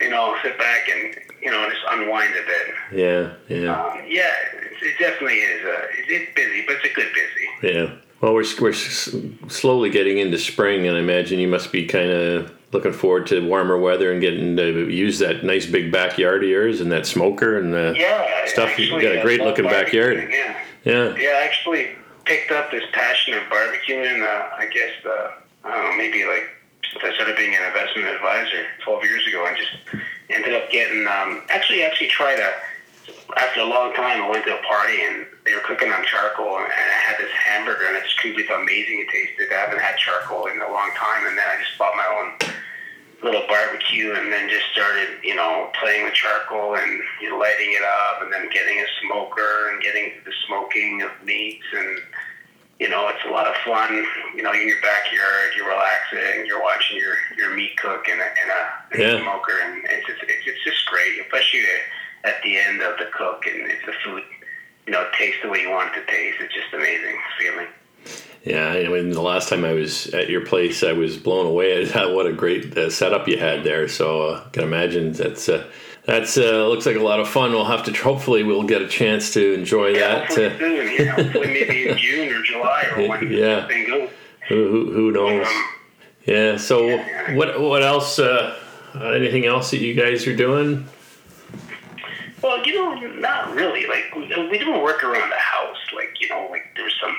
you 0.00 0.08
know 0.08 0.34
sit 0.42 0.56
back 0.58 0.88
and 0.88 1.14
you 1.42 1.50
know 1.50 1.68
just 1.68 1.82
unwind 1.90 2.32
a 2.32 2.46
bit. 2.46 2.66
yeah, 3.00 3.32
yeah, 3.54 3.84
Um, 3.84 3.98
yeah, 4.08 4.32
it, 4.54 4.82
it 4.82 4.98
definitely 4.98 5.38
is. 5.40 5.62
Uh, 5.62 5.70
it, 5.98 6.04
it's 6.08 6.34
busy, 6.34 6.64
but 6.66 6.76
it's 6.76 6.86
a 6.86 6.94
good 6.94 7.12
busy. 7.12 7.74
yeah. 7.74 7.94
Well, 8.24 8.32
we're 8.32 8.46
we're 8.58 8.72
slowly 8.72 9.90
getting 9.90 10.16
into 10.16 10.38
spring, 10.38 10.86
and 10.86 10.96
I 10.96 11.00
imagine 11.00 11.38
you 11.38 11.46
must 11.46 11.70
be 11.70 11.84
kind 11.84 12.10
of 12.10 12.50
looking 12.72 12.94
forward 12.94 13.26
to 13.26 13.46
warmer 13.46 13.76
weather 13.76 14.10
and 14.12 14.18
getting 14.18 14.56
to 14.56 14.88
use 14.88 15.18
that 15.18 15.44
nice 15.44 15.66
big 15.66 15.92
backyard 15.92 16.42
of 16.42 16.48
yours 16.48 16.80
and 16.80 16.90
that 16.90 17.04
smoker 17.04 17.58
and 17.58 17.74
the 17.74 17.94
Yeah, 17.94 18.46
stuff. 18.46 18.78
You 18.78 18.86
actually, 18.86 19.02
got 19.02 19.12
a 19.16 19.20
uh, 19.20 19.22
great 19.22 19.40
looking 19.42 19.66
backyard. 19.66 20.16
barbecuing, 20.16 20.30
Yeah. 20.32 20.58
Yeah, 20.86 21.16
Yeah, 21.16 21.28
I 21.36 21.42
actually 21.44 21.96
picked 22.24 22.50
up 22.50 22.70
this 22.70 22.84
passion 22.92 23.34
of 23.34 23.42
barbecuing. 23.42 24.22
Uh, 24.22 24.56
I 24.56 24.70
guess 24.72 24.92
uh, 25.04 25.32
I 25.64 25.70
don't 25.72 25.90
know, 25.90 25.96
maybe 25.98 26.24
like 26.24 26.48
since 26.90 27.04
I 27.04 27.14
started 27.16 27.36
being 27.36 27.54
an 27.54 27.62
investment 27.62 28.08
advisor 28.08 28.64
12 28.86 29.04
years 29.04 29.26
ago, 29.28 29.44
I 29.44 29.54
just 29.54 30.02
ended 30.30 30.54
up 30.54 30.70
getting. 30.70 31.06
Um, 31.06 31.42
actually, 31.50 31.82
actually 31.82 32.08
tried 32.08 32.38
a. 32.38 32.54
After 33.36 33.60
a 33.60 33.64
long 33.64 33.92
time, 33.94 34.22
I 34.22 34.28
went 34.28 34.44
to 34.46 34.54
a 34.58 34.62
party 34.62 35.00
and 35.02 35.26
they 35.44 35.54
were 35.54 35.64
cooking 35.64 35.90
on 35.90 36.04
charcoal, 36.04 36.58
and 36.58 36.68
I 36.68 37.00
had 37.08 37.16
this 37.18 37.30
hamburger, 37.32 37.86
and 37.88 37.96
I 37.96 38.00
just 38.00 38.18
couldn't 38.18 38.36
believe 38.36 38.48
how 38.48 38.60
amazing 38.60 39.00
it 39.00 39.08
tasted. 39.08 39.52
I 39.52 39.60
haven't 39.64 39.80
had 39.80 39.96
charcoal 39.96 40.46
in 40.46 40.60
a 40.60 40.70
long 40.70 40.90
time, 40.96 41.26
and 41.26 41.36
then 41.36 41.44
I 41.48 41.56
just 41.56 41.76
bought 41.78 41.96
my 41.96 42.04
own 42.04 42.52
little 43.24 43.46
barbecue, 43.48 44.12
and 44.12 44.30
then 44.30 44.48
just 44.50 44.66
started, 44.72 45.08
you 45.24 45.34
know, 45.34 45.70
playing 45.80 46.04
with 46.04 46.12
charcoal 46.14 46.76
and 46.76 47.00
you 47.22 47.30
know, 47.30 47.38
lighting 47.38 47.72
it 47.72 47.82
up, 47.82 48.22
and 48.22 48.32
then 48.32 48.48
getting 48.52 48.78
a 48.78 48.88
smoker 49.02 49.70
and 49.72 49.82
getting 49.82 50.12
the 50.24 50.32
smoking 50.46 51.00
of 51.02 51.10
meats 51.24 51.64
and 51.76 51.98
you 52.80 52.88
know, 52.88 53.06
it's 53.08 53.24
a 53.24 53.30
lot 53.30 53.46
of 53.46 53.54
fun. 53.64 54.04
You 54.34 54.42
know, 54.42 54.52
in 54.52 54.66
your 54.66 54.80
backyard, 54.82 55.54
you're 55.56 55.68
relaxing, 55.68 56.44
you're 56.44 56.60
watching 56.60 56.98
your, 56.98 57.14
your 57.38 57.54
meat 57.54 57.76
cook 57.78 58.08
in 58.08 58.18
a, 58.18 58.28
in 58.34 58.48
a, 58.50 58.94
in 58.94 59.00
Yeah. 59.00 59.16
a 59.16 59.22
smoker, 59.22 59.54
and 59.62 59.84
it's 59.84 60.04
just, 60.08 60.20
it's, 60.24 60.42
it's 60.44 60.64
just 60.64 60.84
great, 60.86 61.20
especially 61.22 61.62
at 62.24 62.42
the 62.42 62.58
end 62.58 62.80
of 62.82 62.96
the 62.98 63.06
cook, 63.16 63.44
and 63.46 63.70
if 63.70 63.84
the 63.86 63.92
food, 64.04 64.22
you 64.86 64.92
know, 64.92 65.06
tastes 65.18 65.40
the 65.42 65.48
way 65.48 65.60
you 65.62 65.70
want 65.70 65.94
it 65.94 66.00
to 66.00 66.06
taste. 66.06 66.38
It's 66.40 66.54
just 66.54 66.72
amazing 66.74 67.16
feeling. 67.38 67.66
Yeah, 68.44 68.68
I 68.72 68.88
mean, 68.88 69.10
the 69.10 69.22
last 69.22 69.48
time 69.48 69.64
I 69.64 69.72
was 69.72 70.08
at 70.08 70.28
your 70.28 70.44
place, 70.44 70.82
I 70.82 70.92
was 70.92 71.16
blown 71.16 71.46
away 71.46 71.82
at 71.90 72.12
what 72.12 72.26
a 72.26 72.32
great 72.32 72.76
uh, 72.76 72.90
setup 72.90 73.26
you 73.26 73.38
had 73.38 73.64
there. 73.64 73.88
So 73.88 74.22
uh, 74.28 74.44
I 74.46 74.50
can 74.50 74.62
imagine 74.64 75.12
that's 75.12 75.48
uh, 75.48 75.66
that's 76.04 76.36
uh, 76.36 76.66
looks 76.68 76.84
like 76.84 76.96
a 76.96 77.02
lot 77.02 77.20
of 77.20 77.28
fun. 77.28 77.52
We'll 77.52 77.64
have 77.64 77.84
to 77.84 77.92
hopefully 77.92 78.42
we'll 78.42 78.64
get 78.64 78.82
a 78.82 78.88
chance 78.88 79.32
to 79.34 79.54
enjoy 79.54 79.94
that. 79.94 80.26
hopefully 80.28 80.46
Uh, 80.46 80.58
soon, 80.58 81.06
know, 81.06 81.12
hopefully 81.12 81.46
maybe 81.54 81.88
in 81.88 81.96
June 81.96 82.28
or 82.36 82.42
July 82.42 82.84
or 82.94 83.08
when 83.08 83.32
Yeah. 83.32 83.66
thing 83.66 83.86
goes. 83.86 84.10
who, 84.48 84.68
who 84.70 84.92
who 84.92 85.10
knows? 85.12 85.46
Um, 85.46 85.64
Yeah. 86.26 86.56
So 86.58 86.98
what 87.34 87.58
what 87.60 87.82
else? 87.82 88.18
Uh, 88.18 88.58
anything 88.94 89.46
else 89.46 89.70
that 89.70 89.78
you 89.78 89.94
guys 89.94 90.26
are 90.26 90.36
doing? 90.36 90.86
Well, 92.44 92.62
you 92.66 92.74
know, 92.74 92.94
not 93.14 93.54
really. 93.54 93.86
Like 93.86 94.14
we, 94.14 94.26
we 94.50 94.58
don't 94.58 94.82
work 94.82 95.02
around 95.02 95.30
the 95.30 95.36
house. 95.36 95.78
Like 95.96 96.20
you 96.20 96.28
know, 96.28 96.46
like 96.50 96.64
there's 96.76 96.94
some 97.00 97.16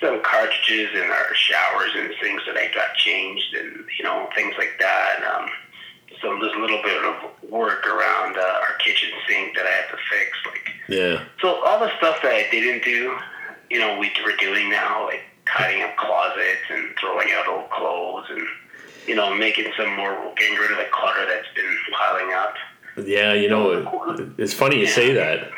some 0.00 0.20
cartridges 0.24 0.90
in 0.94 1.08
our 1.08 1.32
showers 1.36 1.92
and 1.94 2.12
things 2.20 2.42
that 2.48 2.56
I 2.56 2.68
got 2.74 2.96
changed, 2.96 3.54
and 3.54 3.84
you 3.96 4.02
know 4.04 4.28
things 4.34 4.54
like 4.58 4.72
that. 4.80 5.22
Um, 5.32 5.48
so 6.20 6.36
there's 6.40 6.56
a 6.56 6.58
little 6.58 6.82
bit 6.82 7.04
of 7.04 7.50
work 7.50 7.86
around 7.86 8.36
uh, 8.36 8.40
our 8.40 8.74
kitchen 8.84 9.10
sink 9.28 9.54
that 9.54 9.64
I 9.64 9.70
have 9.70 9.90
to 9.90 9.96
fix. 10.10 10.36
Like 10.44 10.72
Yeah. 10.88 11.24
so, 11.40 11.62
all 11.62 11.78
the 11.78 11.96
stuff 11.98 12.20
that 12.22 12.32
I 12.32 12.48
didn't 12.50 12.82
do, 12.82 13.16
you 13.70 13.78
know, 13.78 13.96
we, 13.96 14.10
we're 14.24 14.36
doing 14.38 14.70
now, 14.70 15.04
like 15.04 15.22
tidying 15.46 15.84
up 15.84 15.96
closets 15.96 16.66
and 16.68 16.96
throwing 17.00 17.28
out 17.30 17.46
old 17.46 17.70
clothes 17.70 18.24
and 18.30 18.42
you 19.06 19.14
know 19.14 19.32
making 19.32 19.70
some 19.78 19.94
more 19.94 20.34
getting 20.36 20.58
rid 20.58 20.72
of 20.72 20.78
the 20.78 20.86
clutter 20.90 21.26
that's 21.28 21.46
been 21.54 21.76
piling 21.92 22.32
up. 22.32 22.54
Yeah, 23.04 23.34
you 23.34 23.48
know, 23.48 24.32
it's 24.38 24.54
funny 24.54 24.78
you 24.80 24.86
say 24.86 25.12
that. 25.14 25.50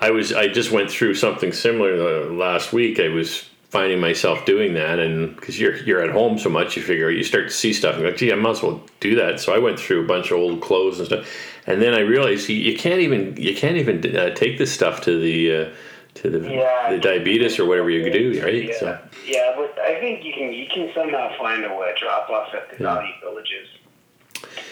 I 0.00 0.10
was 0.10 0.32
I 0.32 0.48
just 0.48 0.70
went 0.70 0.90
through 0.90 1.14
something 1.14 1.52
similar 1.52 2.30
last 2.30 2.72
week. 2.72 3.00
I 3.00 3.08
was 3.08 3.48
finding 3.70 4.00
myself 4.00 4.46
doing 4.46 4.72
that, 4.74 4.98
and 4.98 5.34
because 5.36 5.58
you're 5.60 5.76
you're 5.76 6.00
at 6.02 6.10
home 6.10 6.38
so 6.38 6.48
much, 6.48 6.76
you 6.76 6.82
figure 6.82 7.10
you 7.10 7.24
start 7.24 7.48
to 7.48 7.54
see 7.54 7.72
stuff 7.72 7.96
and 7.96 8.04
go, 8.04 8.12
"Gee, 8.12 8.32
I 8.32 8.36
might 8.36 8.50
as 8.50 8.62
well 8.62 8.80
do 9.00 9.16
that." 9.16 9.40
So 9.40 9.52
I 9.54 9.58
went 9.58 9.78
through 9.78 10.04
a 10.04 10.06
bunch 10.06 10.30
of 10.30 10.38
old 10.38 10.62
clothes 10.62 10.98
and 10.98 11.06
stuff, 11.06 11.28
and 11.66 11.82
then 11.82 11.94
I 11.94 12.00
realized 12.00 12.48
you, 12.48 12.56
you 12.56 12.76
can't 12.76 13.00
even 13.00 13.36
you 13.36 13.54
can't 13.56 13.76
even 13.76 14.16
uh, 14.16 14.30
take 14.34 14.56
this 14.56 14.72
stuff 14.72 15.00
to 15.02 15.18
the 15.18 15.54
uh, 15.66 15.70
to 16.14 16.30
the 16.30 16.48
Yeah. 16.48 16.90
the 16.92 16.98
diabetes 16.98 17.58
or 17.58 17.66
whatever 17.66 17.90
you 17.90 18.10
do, 18.10 18.40
right? 18.42 18.64
Yeah, 18.68 18.78
So 18.78 18.98
yeah, 19.26 19.52
but 19.56 19.76
I 19.80 19.98
think 20.00 20.24
you 20.24 20.32
can 20.32 20.52
you 20.52 20.66
can 20.72 20.90
somehow 20.94 21.36
find 21.36 21.64
a 21.64 21.74
way 21.76 21.92
to 21.92 22.00
drop 22.00 22.30
off 22.30 22.54
at 22.54 22.70
the 22.70 22.82
Yeah. 22.84 22.94
value 22.94 23.12
villages. 23.22 23.68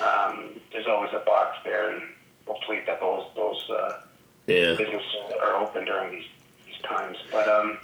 Um, 0.00 0.50
there's 0.72 0.86
always 0.86 1.10
a 1.12 1.20
box 1.24 1.56
there, 1.64 1.90
and 1.90 2.02
hopefully 2.46 2.80
that 2.86 3.00
those 3.00 3.24
those 3.34 3.62
uh, 3.70 4.00
yeah, 4.46 4.74
businesses 4.76 5.14
are 5.42 5.56
open 5.56 5.84
during 5.84 6.12
these 6.12 6.26
these 6.66 6.80
times. 6.82 7.16
But 7.32 7.48
um, 7.48 7.78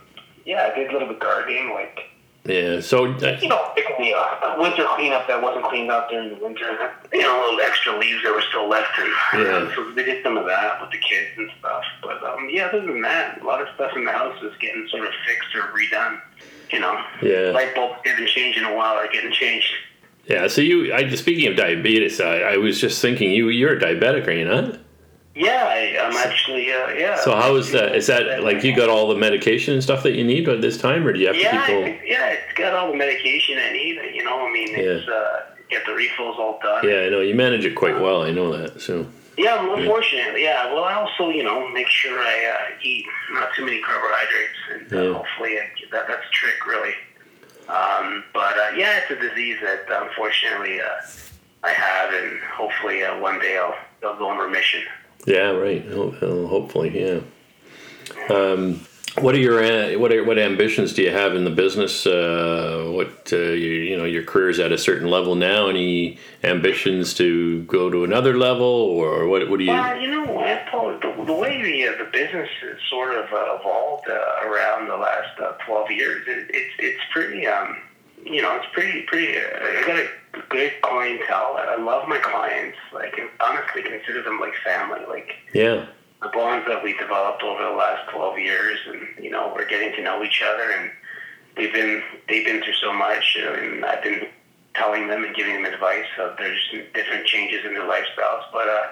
yeah, 0.44 0.70
I 0.72 0.78
did 0.78 0.88
a 0.90 0.92
little 0.92 1.08
bit 1.08 1.16
of 1.16 1.22
gardening, 1.22 1.70
like 1.72 2.00
yeah. 2.44 2.80
So 2.80 3.04
uh, 3.06 3.38
you 3.40 3.48
know, 3.48 3.72
the 3.76 4.12
uh, 4.14 4.56
winter 4.58 4.84
cleanup 4.96 5.26
that 5.28 5.40
wasn't 5.40 5.64
cleaned 5.66 5.90
up 5.90 6.10
during 6.10 6.30
the 6.36 6.44
winter. 6.44 6.90
You 7.12 7.22
know, 7.22 7.40
little 7.48 7.60
extra 7.60 7.96
leaves 7.98 8.22
that 8.24 8.34
were 8.34 8.42
still 8.48 8.68
left, 8.68 8.98
and 8.98 9.08
Yeah. 9.42 9.74
so 9.74 9.92
we 9.94 10.02
did 10.04 10.22
some 10.24 10.36
of 10.36 10.46
that 10.46 10.80
with 10.80 10.90
the 10.90 10.98
kids 10.98 11.30
and 11.38 11.50
stuff. 11.58 11.84
But 12.02 12.22
um, 12.24 12.48
yeah, 12.50 12.66
other 12.66 12.80
than 12.80 13.00
that, 13.02 13.40
a 13.40 13.44
lot 13.44 13.60
of 13.62 13.68
stuff 13.74 13.92
in 13.96 14.04
the 14.04 14.12
house 14.12 14.40
is 14.42 14.52
getting 14.60 14.86
sort 14.88 15.06
of 15.06 15.12
fixed 15.26 15.54
or 15.54 15.72
redone. 15.72 16.20
You 16.70 16.80
know, 16.80 17.04
Yeah. 17.22 17.50
light 17.52 17.74
bulbs 17.74 18.00
haven't 18.04 18.28
changed 18.28 18.58
in 18.58 18.64
a 18.64 18.74
while 18.74 18.94
are 18.94 19.06
getting 19.12 19.30
changed. 19.32 19.72
Yeah. 20.26 20.48
So 20.48 20.60
you, 20.60 20.92
I 20.94 21.08
speaking 21.14 21.46
of 21.48 21.56
diabetes, 21.56 22.20
I, 22.20 22.38
I 22.40 22.56
was 22.56 22.80
just 22.80 23.00
thinking 23.02 23.30
you 23.32 23.48
you're 23.48 23.76
a 23.76 23.80
diabetic, 23.80 24.26
are 24.26 24.32
you 24.32 24.44
not? 24.44 24.78
Yeah, 25.34 25.64
I, 25.66 25.98
I'm 26.06 26.16
actually 26.16 26.70
uh, 26.70 26.88
yeah. 26.90 27.16
So 27.20 27.34
how 27.34 27.56
is 27.56 27.70
that? 27.72 27.94
Is 27.96 28.06
that 28.08 28.42
like 28.42 28.62
you 28.64 28.76
got 28.76 28.88
all 28.90 29.08
the 29.08 29.16
medication 29.16 29.72
and 29.74 29.82
stuff 29.82 30.02
that 30.02 30.12
you 30.14 30.24
need 30.24 30.48
at 30.48 30.60
this 30.60 30.76
time, 30.78 31.06
or 31.06 31.12
do 31.12 31.18
you 31.20 31.26
have 31.28 31.36
to 31.36 31.40
Yeah, 31.42 31.66
keep 31.66 31.74
going? 31.74 31.84
think- 31.98 32.02
yeah, 32.06 32.28
it's 32.28 32.52
got 32.54 32.74
all 32.74 32.90
the 32.90 32.96
medication 32.98 33.58
I 33.58 33.72
need. 33.72 33.98
You 34.14 34.24
know, 34.24 34.46
I 34.46 34.52
mean, 34.52 34.68
it's 34.74 35.08
uh, 35.08 35.40
get 35.70 35.86
the 35.86 35.94
refills 35.94 36.36
all 36.38 36.58
done. 36.62 36.86
Yeah, 36.86 37.06
I 37.06 37.08
know 37.08 37.20
you 37.20 37.34
manage 37.34 37.64
it 37.64 37.74
quite 37.74 37.98
well. 37.98 38.22
I 38.22 38.30
know 38.30 38.54
that. 38.56 38.82
So 38.82 39.06
Yeah, 39.38 39.64
well, 39.66 39.78
unfortunately, 39.78 40.42
yeah. 40.44 40.70
Well, 40.70 40.84
I 40.84 40.92
also, 40.92 41.30
you 41.30 41.42
know, 41.42 41.66
make 41.70 41.88
sure 41.88 42.18
I 42.18 42.44
uh, 42.74 42.74
eat 42.82 43.06
not 43.32 43.54
too 43.56 43.64
many 43.64 43.80
carbohydrates, 43.80 44.58
and 44.74 44.92
uh, 44.92 45.02
Yeah. 45.02 45.14
hopefully 45.14 45.58
I, 45.58 45.70
that, 45.92 46.08
that's 46.08 46.26
a 46.26 46.30
trick, 46.30 46.66
really. 46.66 46.92
Um, 47.68 48.24
but 48.32 48.56
uh, 48.58 48.72
yeah, 48.76 49.00
it's 49.00 49.10
a 49.10 49.16
disease 49.28 49.58
that 49.62 49.86
unfortunately 49.88 50.80
uh, 50.80 50.88
I 51.62 51.70
have, 51.70 52.12
and 52.12 52.40
hopefully 52.40 53.02
uh, 53.04 53.18
one 53.18 53.38
day 53.38 53.56
I'll, 53.56 53.76
I'll 54.04 54.18
go 54.18 54.32
in 54.32 54.38
remission. 54.38 54.82
yeah, 55.26 55.50
right. 55.50 55.84
Ho- 55.86 56.10
ho- 56.10 56.46
Hopefully, 56.46 56.90
yeah. 57.00 57.20
Um, 58.34 58.84
what 59.20 59.34
are 59.34 59.38
your 59.38 59.62
uh, 59.62 59.98
what 59.98 60.12
are, 60.12 60.24
what 60.24 60.38
ambitions 60.38 60.92
do 60.92 61.02
you 61.02 61.10
have 61.10 61.34
in 61.34 61.44
the 61.44 61.50
business? 61.50 62.06
Uh, 62.06 62.90
what 62.94 63.32
uh, 63.32 63.36
you, 63.36 63.70
you 63.70 63.96
know 63.96 64.04
your 64.04 64.22
career's 64.22 64.58
at 64.58 64.72
a 64.72 64.78
certain 64.78 65.08
level 65.08 65.34
now. 65.34 65.68
Any 65.68 66.18
ambitions 66.42 67.14
to 67.14 67.62
go 67.64 67.90
to 67.90 68.04
another 68.04 68.36
level, 68.36 68.66
or 68.66 69.26
what? 69.28 69.48
What 69.48 69.58
do 69.58 69.64
you? 69.64 69.72
Well, 69.72 70.00
you 70.00 70.10
know 70.10 70.22
Paul? 70.72 70.98
The, 70.98 71.24
the 71.26 71.32
way 71.32 71.62
the, 71.62 71.86
uh, 71.86 71.98
the 71.98 72.10
business 72.10 72.48
has 72.62 72.76
sort 72.88 73.14
of 73.14 73.26
uh, 73.32 73.58
evolved 73.60 74.08
uh, 74.08 74.48
around 74.48 74.88
the 74.88 74.96
last 74.96 75.38
uh, 75.38 75.52
12 75.66 75.90
years, 75.90 76.26
it, 76.26 76.50
it's 76.50 76.74
it's 76.78 77.02
pretty, 77.12 77.46
um, 77.46 77.76
you 78.24 78.42
know, 78.42 78.56
it's 78.56 78.66
pretty, 78.72 79.02
pretty, 79.02 79.36
uh, 79.36 79.42
I 79.42 79.84
got 79.86 79.98
a 79.98 80.08
good 80.48 80.72
clientele. 80.82 81.56
I 81.58 81.76
love 81.76 82.08
my 82.08 82.18
clients. 82.18 82.78
Like, 82.92 83.12
I 83.12 83.16
can 83.16 83.28
honestly 83.40 83.82
consider 83.82 84.22
them 84.22 84.40
like 84.40 84.54
family. 84.64 85.00
Like, 85.08 85.30
Yeah, 85.52 85.86
the 86.22 86.28
bonds 86.28 86.66
that 86.68 86.82
we 86.82 86.96
developed 86.96 87.42
over 87.42 87.62
the 87.62 87.70
last 87.70 88.08
12 88.10 88.38
years 88.38 88.78
and 88.86 89.24
you 89.24 89.30
know 89.30 89.52
we're 89.54 89.68
getting 89.68 89.92
to 89.96 90.02
know 90.02 90.22
each 90.22 90.42
other 90.42 90.70
and 90.70 90.90
we've 91.56 91.72
been 91.72 92.02
they've 92.28 92.44
been 92.44 92.62
through 92.62 92.74
so 92.74 92.92
much 92.92 93.36
and 93.40 93.84
I've 93.84 94.02
been 94.02 94.26
telling 94.74 95.08
them 95.08 95.24
and 95.24 95.34
giving 95.34 95.54
them 95.62 95.72
advice 95.72 96.06
of 96.18 96.36
there's 96.38 96.60
different 96.94 97.26
changes 97.26 97.64
in 97.64 97.74
their 97.74 97.88
lifestyles 97.88 98.44
but 98.52 98.68
uh 98.68 98.86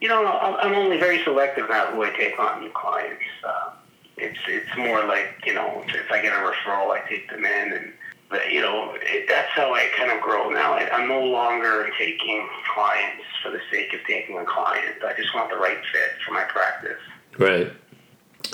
you 0.00 0.08
know 0.08 0.24
I'm 0.26 0.74
only 0.74 0.98
very 0.98 1.22
selective 1.24 1.68
now 1.68 1.86
who 1.92 2.02
I 2.04 2.10
take 2.10 2.38
on 2.38 2.60
new 2.60 2.70
clients. 2.70 3.24
Uh, 3.44 3.70
it's 4.16 4.38
it's 4.46 4.76
more 4.76 5.04
like 5.04 5.42
you 5.44 5.54
know 5.54 5.84
if 5.88 6.10
I 6.10 6.22
get 6.22 6.32
a 6.32 6.36
referral 6.36 6.90
I 6.90 7.04
take 7.08 7.28
them 7.30 7.44
in 7.44 7.72
and 7.72 7.92
but, 8.30 8.52
you 8.52 8.60
know 8.60 8.94
it, 9.00 9.26
that's 9.28 9.50
how 9.52 9.74
I 9.74 9.86
kind 9.96 10.12
of 10.12 10.20
grow 10.20 10.50
now 10.50 10.72
I, 10.74 10.88
I'm 10.90 11.08
no 11.08 11.22
longer 11.24 11.88
taking 11.98 12.48
clients 12.74 13.24
for 13.42 13.50
the 13.50 13.60
sake 13.70 13.92
of 13.94 14.00
taking 14.06 14.38
a 14.38 14.44
client 14.44 15.02
I 15.04 15.14
just 15.14 15.34
want 15.34 15.50
the 15.50 15.56
right 15.56 15.78
fit 15.92 16.10
for 16.26 16.32
my 16.32 16.44
practice 16.44 16.98
right. 17.38 17.72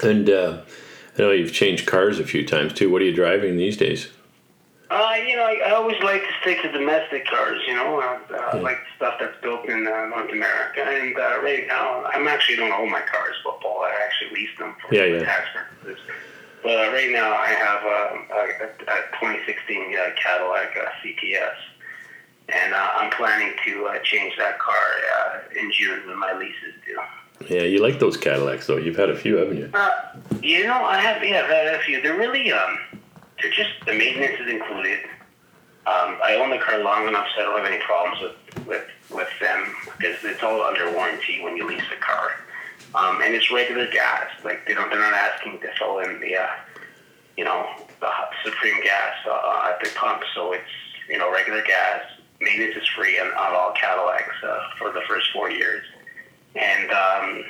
And 0.02 0.28
uh, 0.28 0.62
I 1.16 1.22
know 1.22 1.30
you've 1.30 1.52
changed 1.52 1.86
cars 1.86 2.18
a 2.18 2.24
few 2.24 2.44
times 2.44 2.72
too. 2.72 2.90
What 2.90 3.00
are 3.02 3.04
you 3.04 3.14
driving 3.14 3.56
these 3.56 3.76
days? 3.76 4.08
Uh, 4.90 5.14
you 5.26 5.36
know, 5.36 5.44
I, 5.44 5.60
I 5.66 5.70
always 5.72 6.00
like 6.02 6.22
to 6.22 6.28
stick 6.40 6.62
to 6.62 6.72
domestic 6.72 7.26
cars. 7.26 7.60
You 7.66 7.74
know, 7.74 8.00
uh, 8.00 8.34
uh, 8.34 8.50
Yeah. 8.56 8.60
like 8.60 8.78
stuff 8.96 9.14
that's 9.20 9.40
built 9.40 9.66
in 9.66 9.86
uh, 9.86 10.06
North 10.06 10.30
America. 10.30 10.80
And 10.82 11.16
uh, 11.16 11.40
right 11.42 11.66
now, 11.66 12.04
I'm 12.06 12.26
actually 12.28 12.56
don't 12.56 12.72
own 12.72 12.90
my 12.90 13.00
cars, 13.02 13.34
football. 13.44 13.82
I 13.82 13.94
actually 14.04 14.40
lease 14.40 14.56
them 14.58 14.74
for 14.80 14.94
Yeah, 14.94 15.04
yeah. 15.04 15.24
tax. 15.24 15.46
But 16.64 16.88
uh, 16.88 16.92
right 16.92 17.10
now, 17.10 17.30
I 17.34 17.48
have 17.48 17.84
uh, 17.84 18.34
a, 18.34 18.90
a, 18.90 18.98
a 18.98 19.02
2016 19.20 19.94
uh, 19.94 20.10
Cadillac 20.16 20.74
uh, 20.74 20.86
CTS, 21.04 21.54
and 22.48 22.72
uh, 22.72 22.90
I'm 22.96 23.10
planning 23.10 23.52
to 23.66 23.84
uh, 23.84 23.98
change 24.02 24.34
that 24.38 24.58
car 24.58 24.74
uh, 24.74 25.60
in 25.60 25.70
June 25.70 26.06
when 26.06 26.18
my 26.18 26.32
lease 26.32 26.54
is 26.66 26.74
due. 26.86 27.54
Yeah, 27.54 27.64
you 27.64 27.82
like 27.82 27.98
those 27.98 28.16
Cadillacs 28.16 28.66
though. 28.66 28.78
You've 28.78 28.96
had 28.96 29.10
a 29.10 29.16
few, 29.16 29.36
haven't 29.36 29.58
you? 29.58 29.70
Uh, 29.74 29.90
you 30.40 30.64
know, 30.64 30.82
I 30.84 30.98
have 31.00 31.22
yeah, 31.22 31.42
I've 31.42 31.50
had 31.50 31.74
a 31.74 31.80
few. 31.80 32.00
They're 32.00 32.16
really 32.16 32.50
um, 32.50 32.78
they're 33.42 33.50
just 33.50 33.72
the 33.84 33.92
maintenance 33.92 34.40
is 34.40 34.48
included. 34.48 35.00
Um, 35.86 36.16
I 36.24 36.38
own 36.40 36.48
the 36.48 36.58
car 36.58 36.78
long 36.78 37.06
enough 37.06 37.26
so 37.36 37.42
I 37.42 37.44
don't 37.44 37.58
have 37.58 37.70
any 37.70 37.82
problems 37.82 38.22
with 38.22 38.66
with 38.66 38.84
with 39.10 39.28
them 39.38 39.66
because 39.98 40.16
it's 40.24 40.42
all 40.42 40.62
under 40.62 40.90
warranty 40.92 41.42
when 41.42 41.58
you 41.58 41.66
lease 41.68 41.84
the 41.90 42.00
car. 42.00 42.30
Um, 42.94 43.20
and 43.22 43.34
it's 43.34 43.50
regular 43.50 43.90
gas. 43.90 44.28
Like 44.44 44.66
they 44.66 44.74
don't, 44.74 44.88
they're 44.90 45.00
not 45.00 45.14
asking 45.14 45.60
to 45.60 45.68
fill 45.78 45.98
in 45.98 46.20
the, 46.20 46.36
uh, 46.36 46.50
you 47.36 47.44
know, 47.44 47.66
the 48.00 48.10
supreme 48.44 48.82
gas 48.82 49.14
uh, 49.28 49.70
at 49.70 49.82
the 49.82 49.90
pump. 49.96 50.22
So 50.34 50.52
it's 50.52 50.62
you 51.08 51.18
know 51.18 51.32
regular 51.32 51.62
gas. 51.62 52.02
Maintenance 52.40 52.76
is 52.76 52.88
free 52.88 53.18
on, 53.18 53.28
on 53.28 53.54
all 53.54 53.72
Cadillacs 53.72 54.34
uh, 54.42 54.68
for 54.76 54.92
the 54.92 55.00
first 55.08 55.30
four 55.32 55.50
years 55.50 55.84
and 56.54 56.90
um, 56.90 57.44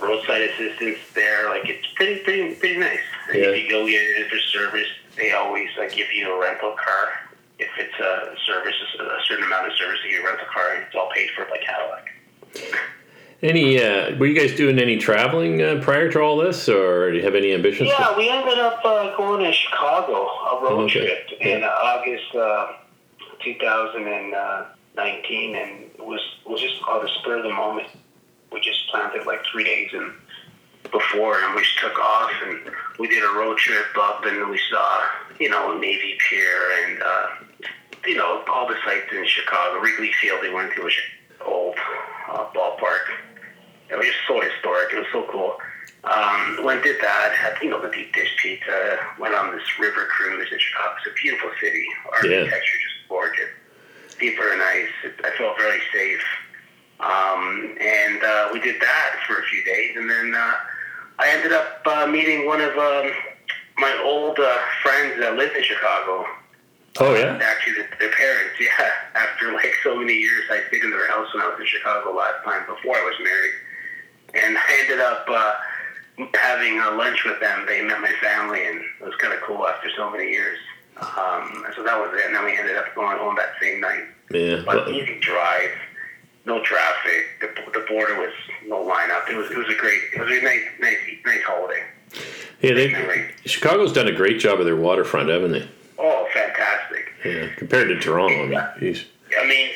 roadside 0.00 0.42
assistance 0.42 0.98
there. 1.14 1.48
Like 1.48 1.68
it's 1.68 1.86
pretty, 1.94 2.20
pretty, 2.20 2.54
pretty 2.54 2.78
nice. 2.78 3.00
Yeah. 3.28 3.50
If 3.50 3.62
you 3.62 3.70
go 3.70 3.86
get 3.86 4.00
it 4.00 4.30
for 4.30 4.38
service, 4.38 4.88
they 5.16 5.32
always 5.32 5.68
uh, 5.78 5.88
give 5.94 6.12
you 6.12 6.32
a 6.34 6.40
rental 6.40 6.72
car 6.72 7.30
if 7.58 7.68
it's 7.78 7.98
a 8.00 8.34
service, 8.46 8.74
a 8.98 9.18
certain 9.28 9.44
amount 9.44 9.66
of 9.66 9.74
service 9.74 9.98
you 10.08 10.24
rent 10.24 10.38
the 10.38 10.46
car, 10.46 10.74
and 10.74 10.84
it's 10.84 10.94
all 10.94 11.10
paid 11.14 11.28
for 11.36 11.44
by 11.44 11.58
Cadillac. 11.58 12.86
Any? 13.42 13.82
Uh, 13.82 14.16
were 14.16 14.26
you 14.26 14.38
guys 14.38 14.54
doing 14.54 14.78
any 14.78 14.98
traveling 14.98 15.62
uh, 15.62 15.80
prior 15.82 16.10
to 16.12 16.20
all 16.20 16.36
this, 16.36 16.68
or 16.68 17.10
do 17.10 17.16
you 17.16 17.22
have 17.24 17.34
any 17.34 17.54
ambitions? 17.54 17.88
Yeah, 17.88 18.14
we 18.16 18.28
ended 18.28 18.58
up 18.58 18.84
uh, 18.84 19.16
going 19.16 19.42
to 19.44 19.52
Chicago, 19.52 20.26
a 20.26 20.60
road 20.62 20.82
Okay. 20.84 21.06
trip 21.06 21.30
in 21.40 21.64
August 21.64 22.34
uh, 22.34 22.72
2019, 23.42 25.56
and 25.56 25.70
it 25.84 26.04
was 26.04 26.20
was 26.46 26.60
just 26.60 26.82
on 26.86 27.02
the 27.02 27.08
spur 27.20 27.38
of 27.38 27.44
the 27.44 27.50
moment. 27.50 27.88
We 28.52 28.60
just 28.60 28.86
planned 28.90 29.14
it 29.14 29.26
like 29.26 29.40
three 29.50 29.64
days 29.64 29.90
and 29.94 30.12
before, 30.90 31.38
and 31.40 31.54
we 31.54 31.62
just 31.62 31.78
took 31.78 31.98
off, 31.98 32.32
and 32.44 32.60
we 32.98 33.08
did 33.08 33.22
a 33.22 33.32
road 33.38 33.56
trip 33.58 33.86
up, 33.98 34.24
and 34.26 34.50
we 34.50 34.60
saw 34.70 35.02
you 35.38 35.48
know 35.48 35.78
Navy 35.78 36.18
Pier 36.28 36.60
and 36.84 37.02
uh, 37.02 37.26
you 38.04 38.16
know 38.16 38.42
all 38.52 38.66
the 38.68 38.76
sites 38.84 39.06
in 39.12 39.24
Chicago. 39.26 39.80
Wrigley 39.80 40.10
Field 40.20 40.40
they 40.42 40.50
went 40.52 40.74
to 40.74 40.82
was 40.82 40.92
old 41.46 41.76
uh, 42.28 42.44
ballpark. 42.54 43.06
It 43.90 43.96
was 43.96 44.06
just 44.06 44.18
so 44.28 44.40
historic. 44.40 44.92
It 44.92 44.98
was 44.98 45.06
so 45.12 45.26
cool. 45.30 45.56
Um, 46.04 46.64
went 46.64 46.82
did 46.82 46.96
that. 47.00 47.32
Had 47.36 47.62
you 47.62 47.70
know 47.70 47.80
the 47.80 47.90
deep 47.90 48.14
dish 48.14 48.30
pizza. 48.40 48.98
Went 49.18 49.34
on 49.34 49.54
this 49.54 49.64
river 49.78 50.06
cruise 50.06 50.48
in 50.50 50.58
Chicago. 50.58 50.94
It's 50.98 51.06
a 51.10 51.14
beautiful 51.22 51.50
city. 51.60 51.84
Architecture 52.12 52.78
just 52.80 53.08
gorgeous. 53.08 53.50
People 54.18 54.44
are 54.44 54.56
nice. 54.56 54.88
It, 55.04 55.14
I 55.24 55.30
felt 55.36 55.58
very 55.58 55.80
safe. 55.92 56.24
Um, 57.00 57.76
and 57.80 58.22
uh, 58.22 58.48
we 58.52 58.60
did 58.60 58.80
that 58.80 59.16
for 59.26 59.38
a 59.38 59.42
few 59.44 59.64
days, 59.64 59.96
and 59.96 60.08
then 60.10 60.34
uh, 60.34 60.52
I 61.18 61.30
ended 61.30 61.52
up 61.52 61.80
uh, 61.86 62.06
meeting 62.06 62.46
one 62.46 62.60
of 62.60 62.76
um, 62.76 63.10
my 63.78 63.98
old 64.04 64.38
uh, 64.38 64.58
friends 64.82 65.18
that 65.20 65.34
lived 65.36 65.56
in 65.56 65.64
Chicago. 65.64 66.26
Oh 66.98 67.14
yeah. 67.14 67.38
Actually, 67.40 67.74
their- 67.76 67.96
their 67.98 68.10
parents. 68.12 68.54
Yeah, 68.60 68.90
after 69.14 69.52
like 69.52 69.72
so 69.82 69.96
many 69.96 70.12
years, 70.14 70.44
I 70.50 70.60
stayed 70.68 70.82
in 70.84 70.90
their 70.90 71.08
house 71.08 71.32
when 71.32 71.42
I 71.42 71.48
was 71.48 71.58
in 71.60 71.66
Chicago 71.66 72.12
last 72.14 72.44
time 72.44 72.66
before 72.66 72.96
I 72.96 73.02
was 73.04 73.14
married, 73.22 73.54
and 74.34 74.56
I 74.58 74.78
ended 74.82 75.00
up 75.00 75.26
uh, 75.28 75.54
having 76.34 76.78
a 76.80 76.90
lunch 76.92 77.24
with 77.24 77.40
them. 77.40 77.64
They 77.66 77.82
met 77.82 78.00
my 78.00 78.12
family, 78.22 78.64
and 78.66 78.78
it 78.80 79.04
was 79.04 79.14
kind 79.16 79.32
of 79.32 79.40
cool 79.42 79.66
after 79.66 79.88
so 79.96 80.10
many 80.10 80.30
years. 80.30 80.58
Um, 80.98 81.64
so 81.76 81.82
that 81.82 81.98
was 81.98 82.10
it. 82.18 82.26
And 82.26 82.34
then 82.34 82.44
we 82.44 82.56
ended 82.58 82.76
up 82.76 82.94
going 82.94 83.16
home 83.18 83.34
that 83.36 83.52
same 83.60 83.80
night. 83.80 84.04
Yeah. 84.30 84.62
But 84.66 84.86
Well, 84.86 84.90
easy 84.90 85.18
drive, 85.20 85.70
no 86.44 86.62
traffic. 86.62 87.26
The, 87.40 87.48
the 87.72 87.86
border 87.88 88.16
was 88.20 88.32
no 88.66 88.84
lineup. 88.84 89.28
It 89.30 89.36
was 89.36 89.50
it 89.50 89.56
was 89.56 89.68
a 89.68 89.74
great. 89.78 90.00
It 90.14 90.20
was 90.20 90.30
a 90.30 90.42
nice 90.42 90.62
nice 90.80 90.98
nice 91.24 91.42
holiday. 91.42 91.82
yeah. 92.60 92.74
They. 92.74 93.30
Chicago's 93.46 93.92
done 93.92 94.08
a 94.08 94.12
great 94.12 94.38
job 94.40 94.58
of 94.60 94.66
their 94.66 94.76
waterfront, 94.76 95.28
haven't 95.30 95.52
they? 95.52 95.68
Oh, 95.98 96.28
fantastic. 96.32 97.06
Yeah. 97.24 97.48
Compared 97.56 97.88
to 97.88 97.98
Toronto, 97.98 98.44
I 98.44 98.46
mean, 98.46 98.60
geez. 98.94 99.04
I 99.38 99.46
mean, 99.46 99.70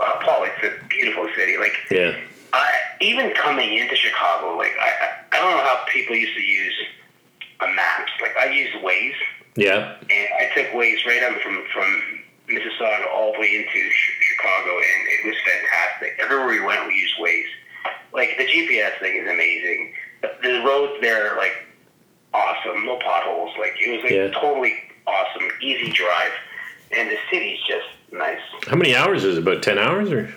uh, 0.00 0.12
Paul, 0.22 0.44
it's 0.44 0.64
a 0.64 0.86
beautiful 0.88 1.28
city. 1.36 1.56
Like 1.56 1.72
Yeah. 1.90 2.16
Even 3.00 3.32
coming 3.34 3.74
into 3.78 3.94
Chicago, 3.96 4.56
like 4.56 4.72
I, 4.80 5.14
I 5.32 5.36
don't 5.38 5.50
know 5.56 5.62
how 5.62 5.84
people 5.92 6.16
used 6.16 6.34
to 6.34 6.42
use 6.42 6.74
a 7.60 7.66
maps. 7.68 8.10
Like 8.20 8.36
I 8.36 8.50
use 8.50 8.70
Waze, 8.82 9.12
Yeah. 9.56 9.96
and 10.00 10.28
I 10.40 10.50
took 10.54 10.66
Waze 10.72 11.04
right 11.06 11.22
on 11.24 11.40
from 11.40 11.64
from 11.72 12.02
Mississauga 12.48 13.06
all 13.12 13.32
the 13.34 13.40
way 13.40 13.56
into 13.56 13.90
Ch- 13.90 14.16
Chicago, 14.30 14.76
and 14.76 15.08
it 15.08 15.26
was 15.26 15.36
fantastic. 15.44 16.18
Everywhere 16.18 16.46
we 16.48 16.60
went, 16.64 16.86
we 16.88 16.94
used 16.94 17.14
Waze. 17.20 17.44
Like 18.12 18.36
the 18.38 18.44
GPS 18.46 18.98
thing 19.00 19.16
is 19.22 19.28
amazing. 19.28 19.92
The, 20.22 20.30
the 20.42 20.62
roads 20.64 21.00
there 21.00 21.32
are 21.32 21.36
like 21.36 21.52
awesome, 22.34 22.84
no 22.86 22.96
potholes. 22.98 23.54
Like 23.58 23.74
it 23.80 23.92
was 23.92 24.02
like 24.02 24.12
Yeah. 24.12 24.28
totally 24.40 24.74
awesome, 25.06 25.48
easy 25.62 25.92
drive, 25.92 26.32
and 26.92 27.08
the 27.10 27.16
city's 27.30 27.58
just 27.68 27.86
nice. 28.12 28.40
How 28.66 28.76
many 28.76 28.94
hours 28.96 29.24
is 29.24 29.36
it? 29.36 29.42
About 29.42 29.62
ten 29.62 29.78
hours, 29.78 30.10
or? 30.10 30.32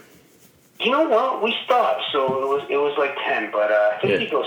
You 0.82 0.92
know 0.92 1.08
what? 1.08 1.44
We 1.44 1.56
stopped, 1.66 2.04
so 2.12 2.26
it 2.42 2.48
was 2.48 2.64
it 2.70 2.78
was 2.78 2.98
like 2.98 3.16
ten, 3.28 3.52
but 3.52 3.72
uh, 3.72 3.92
I 3.96 4.00
think 4.02 4.14
Yeah. 4.14 4.20
you 4.20 4.30
go 4.30 4.46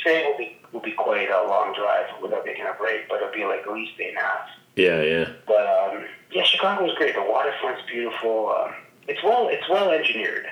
straight 0.00 0.26
will 0.26 0.36
be 0.38 0.56
will 0.72 0.80
be 0.80 0.92
quite 0.92 1.30
a 1.30 1.46
long 1.46 1.74
drive 1.74 2.06
without 2.20 2.44
taking 2.44 2.64
a 2.64 2.72
break, 2.78 3.08
but 3.08 3.16
it'll 3.22 3.32
be 3.32 3.44
like 3.44 3.60
at 3.66 3.72
least 3.72 3.92
eight 4.00 4.08
and 4.08 4.18
a 4.18 4.20
half. 4.20 4.48
Yeah. 4.76 5.02
Yeah. 5.02 5.28
But 5.46 5.66
um, 5.66 6.04
yeah, 6.32 6.42
Chicago 6.44 6.84
was 6.84 6.94
great. 6.96 7.14
The 7.14 7.22
waterfront's 7.22 7.82
beautiful. 7.90 8.54
Um, 8.58 8.72
it's 9.06 9.22
well 9.22 9.48
it's 9.48 9.68
well 9.68 9.90
engineered. 9.90 10.46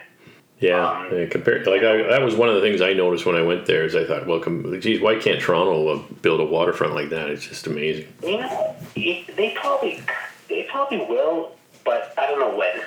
Yeah, 0.60 0.86
Um, 0.90 1.08
yeah 1.16 1.24
compared 1.26 1.66
like 1.66 1.82
I, 1.82 2.02
that 2.02 2.20
was 2.22 2.34
one 2.34 2.50
of 2.50 2.54
the 2.54 2.60
things 2.60 2.82
I 2.82 2.92
noticed 2.92 3.24
when 3.24 3.34
I 3.34 3.40
went 3.42 3.64
there. 3.64 3.82
Is 3.84 3.96
I 3.96 4.04
thought, 4.04 4.26
well, 4.26 4.40
com- 4.40 4.78
geez, 4.80 5.00
why 5.00 5.18
can't 5.18 5.40
Toronto 5.40 5.88
uh, 5.88 6.02
build 6.20 6.38
a 6.40 6.44
waterfront 6.44 6.94
like 6.94 7.08
that? 7.08 7.30
It's 7.30 7.46
just 7.46 7.66
amazing. 7.66 8.08
You 8.22 8.40
know, 8.40 8.76
it, 8.94 9.34
they 9.36 9.54
probably 9.54 10.02
they 10.50 10.64
probably 10.64 10.98
will, 10.98 11.52
but 11.84 12.12
I 12.18 12.26
don't 12.26 12.38
know 12.40 12.54
when. 12.56 12.78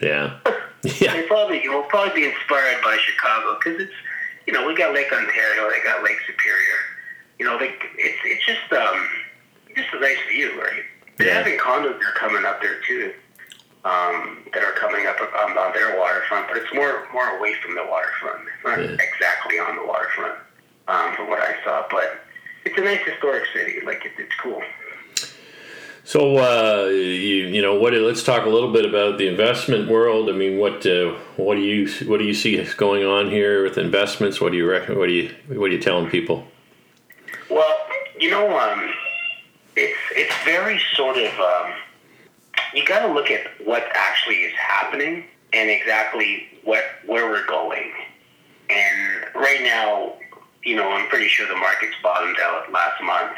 Yeah, 0.00 0.38
They 0.82 0.94
yeah, 1.00 1.22
probably 1.26 1.66
will 1.68 1.82
probably 1.84 2.14
be 2.22 2.26
inspired 2.26 2.80
by 2.82 2.96
Chicago 3.04 3.58
because 3.58 3.80
it's 3.82 3.92
you 4.46 4.52
know 4.52 4.66
we 4.66 4.74
got 4.74 4.94
Lake 4.94 5.12
Ontario, 5.12 5.68
they 5.70 5.82
got 5.84 6.02
Lake 6.04 6.18
Superior. 6.26 6.78
You 7.38 7.46
know, 7.46 7.58
they 7.58 7.74
it's 7.96 8.18
it's 8.24 8.46
just 8.46 8.72
um 8.72 9.08
just 9.76 9.88
a 9.94 10.00
nice 10.00 10.18
view, 10.30 10.60
right? 10.60 10.82
They're 11.16 11.28
Yeah. 11.28 11.34
having 11.34 11.58
condos 11.58 11.98
that 11.98 12.06
are 12.08 12.12
coming 12.18 12.44
up 12.44 12.60
there 12.62 12.80
too, 12.86 13.12
um, 13.84 14.44
that 14.54 14.62
are 14.62 14.72
coming 14.72 15.06
up 15.06 15.16
on, 15.20 15.58
on 15.58 15.72
their 15.72 15.98
waterfront, 15.98 16.46
but 16.48 16.56
it's 16.56 16.72
more 16.74 17.06
more 17.12 17.28
away 17.38 17.54
from 17.62 17.74
the 17.74 17.84
waterfront. 17.84 18.46
It's 18.54 18.64
not 18.64 18.78
Yeah. 18.78 18.96
exactly 19.04 19.58
on 19.58 19.76
the 19.76 19.84
waterfront, 19.84 20.38
um, 20.86 21.14
from 21.16 21.28
what 21.28 21.40
I 21.40 21.56
saw, 21.64 21.86
but 21.90 22.24
it's 22.64 22.78
a 22.78 22.82
nice 22.82 23.00
historic 23.06 23.44
city. 23.52 23.80
Like 23.84 24.04
it, 24.04 24.12
it's 24.18 24.34
cool. 24.40 24.62
So 26.08 26.38
uh, 26.38 26.86
you 26.86 27.48
you 27.48 27.60
know 27.60 27.78
what? 27.78 27.92
Let's 27.92 28.22
talk 28.22 28.46
a 28.46 28.48
little 28.48 28.72
bit 28.72 28.86
about 28.86 29.18
the 29.18 29.28
investment 29.28 29.90
world. 29.90 30.30
I 30.30 30.32
mean, 30.32 30.56
what 30.56 30.86
uh, 30.86 31.14
what 31.36 31.56
do 31.56 31.60
you 31.60 31.86
what 32.08 32.16
do 32.16 32.24
you 32.24 32.32
see 32.32 32.56
going 32.78 33.04
on 33.04 33.30
here 33.30 33.62
with 33.62 33.76
investments? 33.76 34.40
What 34.40 34.52
do 34.52 34.56
you 34.56 34.66
reckon? 34.66 34.98
What 34.98 35.08
do 35.08 35.12
you 35.12 35.34
what 35.48 35.66
are 35.66 35.74
you 35.74 35.78
telling 35.78 36.08
people? 36.08 36.46
Well, 37.50 37.76
you 38.18 38.30
know, 38.30 38.58
um, 38.58 38.90
it's 39.76 39.98
it's 40.12 40.34
very 40.46 40.80
sort 40.94 41.18
of 41.18 41.30
um, 41.38 41.74
you 42.72 42.86
got 42.86 43.06
to 43.06 43.12
look 43.12 43.30
at 43.30 43.42
what 43.66 43.86
actually 43.92 44.36
is 44.36 44.54
happening 44.54 45.24
and 45.52 45.68
exactly 45.68 46.44
what 46.64 46.84
where 47.04 47.28
we're 47.28 47.46
going. 47.46 47.92
And 48.70 49.26
right 49.34 49.60
now, 49.62 50.14
you 50.64 50.74
know, 50.74 50.90
I'm 50.90 51.06
pretty 51.10 51.28
sure 51.28 51.46
the 51.46 51.56
market's 51.56 51.96
bottomed 52.02 52.38
out 52.42 52.72
last 52.72 53.02
month, 53.02 53.36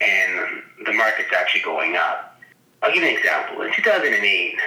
and 0.00 0.62
the 0.86 0.92
market's 0.92 1.32
actually 1.36 1.62
going 1.62 1.96
up. 1.96 2.40
I'll 2.82 2.92
give 2.92 3.02
you 3.02 3.10
an 3.10 3.16
example. 3.16 3.62
In 3.62 3.72
2008, 3.74 4.58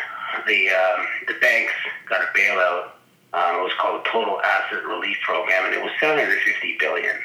the 0.47 0.69
um, 0.69 1.07
the 1.27 1.33
banks 1.41 1.73
got 2.07 2.21
a 2.21 2.37
bailout. 2.37 2.89
Um, 3.33 3.59
it 3.59 3.63
was 3.63 3.71
called 3.79 4.05
a 4.05 4.09
Total 4.09 4.39
Asset 4.41 4.85
Relief 4.85 5.17
Program, 5.23 5.65
and 5.65 5.73
it 5.73 5.81
was 5.81 5.91
750 5.99 6.77
billion. 6.79 7.15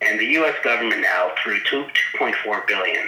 And 0.00 0.18
the 0.18 0.24
U.S. 0.40 0.56
government 0.64 1.02
now 1.02 1.32
threw 1.42 1.58
two 1.64 1.84
2.4 2.18 2.66
billion 2.66 3.06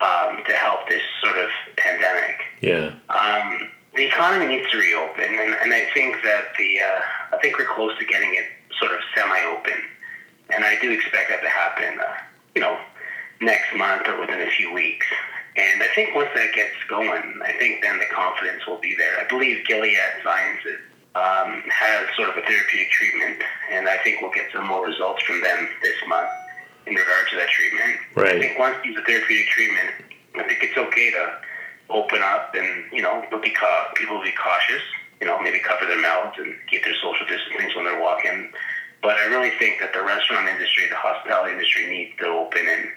um, 0.00 0.42
to 0.46 0.52
help 0.54 0.88
this 0.88 1.02
sort 1.22 1.36
of 1.36 1.50
pandemic. 1.76 2.40
Yeah, 2.62 2.94
Um, 3.10 3.70
the 3.94 4.06
economy 4.06 4.46
needs 4.46 4.70
to 4.70 4.78
reopen, 4.78 5.24
and, 5.24 5.54
and 5.54 5.74
I 5.74 5.88
think 5.92 6.22
that 6.22 6.54
the 6.58 6.80
uh, 6.80 7.36
I 7.36 7.38
think 7.42 7.58
we're 7.58 7.66
close 7.66 7.98
to 7.98 8.04
getting 8.06 8.34
it 8.34 8.46
sort 8.78 8.92
of 8.92 9.00
semi-open, 9.14 9.82
and 10.50 10.64
I 10.64 10.78
do 10.80 10.90
expect 10.90 11.30
that 11.30 11.42
to 11.42 11.48
happen, 11.48 11.98
uh, 12.00 12.14
you 12.54 12.60
know, 12.60 12.78
next 13.40 13.74
month 13.76 14.06
or 14.08 14.20
within 14.20 14.40
a 14.40 14.50
few 14.50 14.72
weeks. 14.72 15.06
And 15.56 15.82
I 15.82 15.88
think 15.94 16.14
once 16.14 16.30
that 16.34 16.54
gets 16.54 16.74
going, 16.88 17.40
I 17.44 17.52
think 17.58 17.82
then 17.82 17.98
the 17.98 18.06
confidence 18.14 18.66
will 18.66 18.78
be 18.78 18.94
there. 18.94 19.18
I 19.18 19.26
believe 19.28 19.66
Gilead 19.66 19.98
Sciences 20.22 20.78
um, 21.14 21.62
has 21.66 22.06
sort 22.16 22.28
of 22.28 22.36
a 22.36 22.42
therapeutic 22.42 22.90
treatment, 22.90 23.42
and 23.72 23.88
I 23.88 23.98
think 23.98 24.22
we'll 24.22 24.30
get 24.30 24.46
some 24.52 24.66
more 24.66 24.86
results 24.86 25.22
from 25.22 25.40
them 25.40 25.68
this 25.82 25.96
month 26.06 26.30
in 26.86 26.94
regard 26.94 27.26
to 27.30 27.36
that 27.36 27.48
treatment. 27.50 27.98
Right. 28.14 28.36
I 28.36 28.38
think 28.38 28.58
once 28.58 28.76
you 28.84 28.92
use 28.92 29.00
a 29.00 29.04
therapeutic 29.04 29.48
treatment, 29.48 29.90
I 30.36 30.46
think 30.46 30.62
it's 30.62 30.78
okay 30.78 31.10
to 31.10 31.38
open 31.90 32.20
up 32.22 32.54
and, 32.54 32.84
you 32.92 33.02
know, 33.02 33.24
be 33.42 33.50
ca- 33.50 33.90
people 33.96 34.18
will 34.18 34.24
be 34.24 34.34
cautious, 34.38 34.82
you 35.20 35.26
know, 35.26 35.40
maybe 35.42 35.58
cover 35.58 35.86
their 35.86 36.00
mouths 36.00 36.36
and 36.38 36.54
keep 36.70 36.84
their 36.84 36.94
social 37.02 37.26
distancing 37.26 37.74
when 37.74 37.84
they're 37.84 38.00
walking. 38.00 38.52
But 39.02 39.16
I 39.16 39.26
really 39.26 39.50
think 39.58 39.80
that 39.80 39.92
the 39.92 40.02
restaurant 40.02 40.48
industry, 40.48 40.86
the 40.88 40.96
hospitality 40.96 41.52
industry 41.52 41.90
needs 41.90 42.16
to 42.18 42.26
open 42.26 42.62
and 42.62 42.90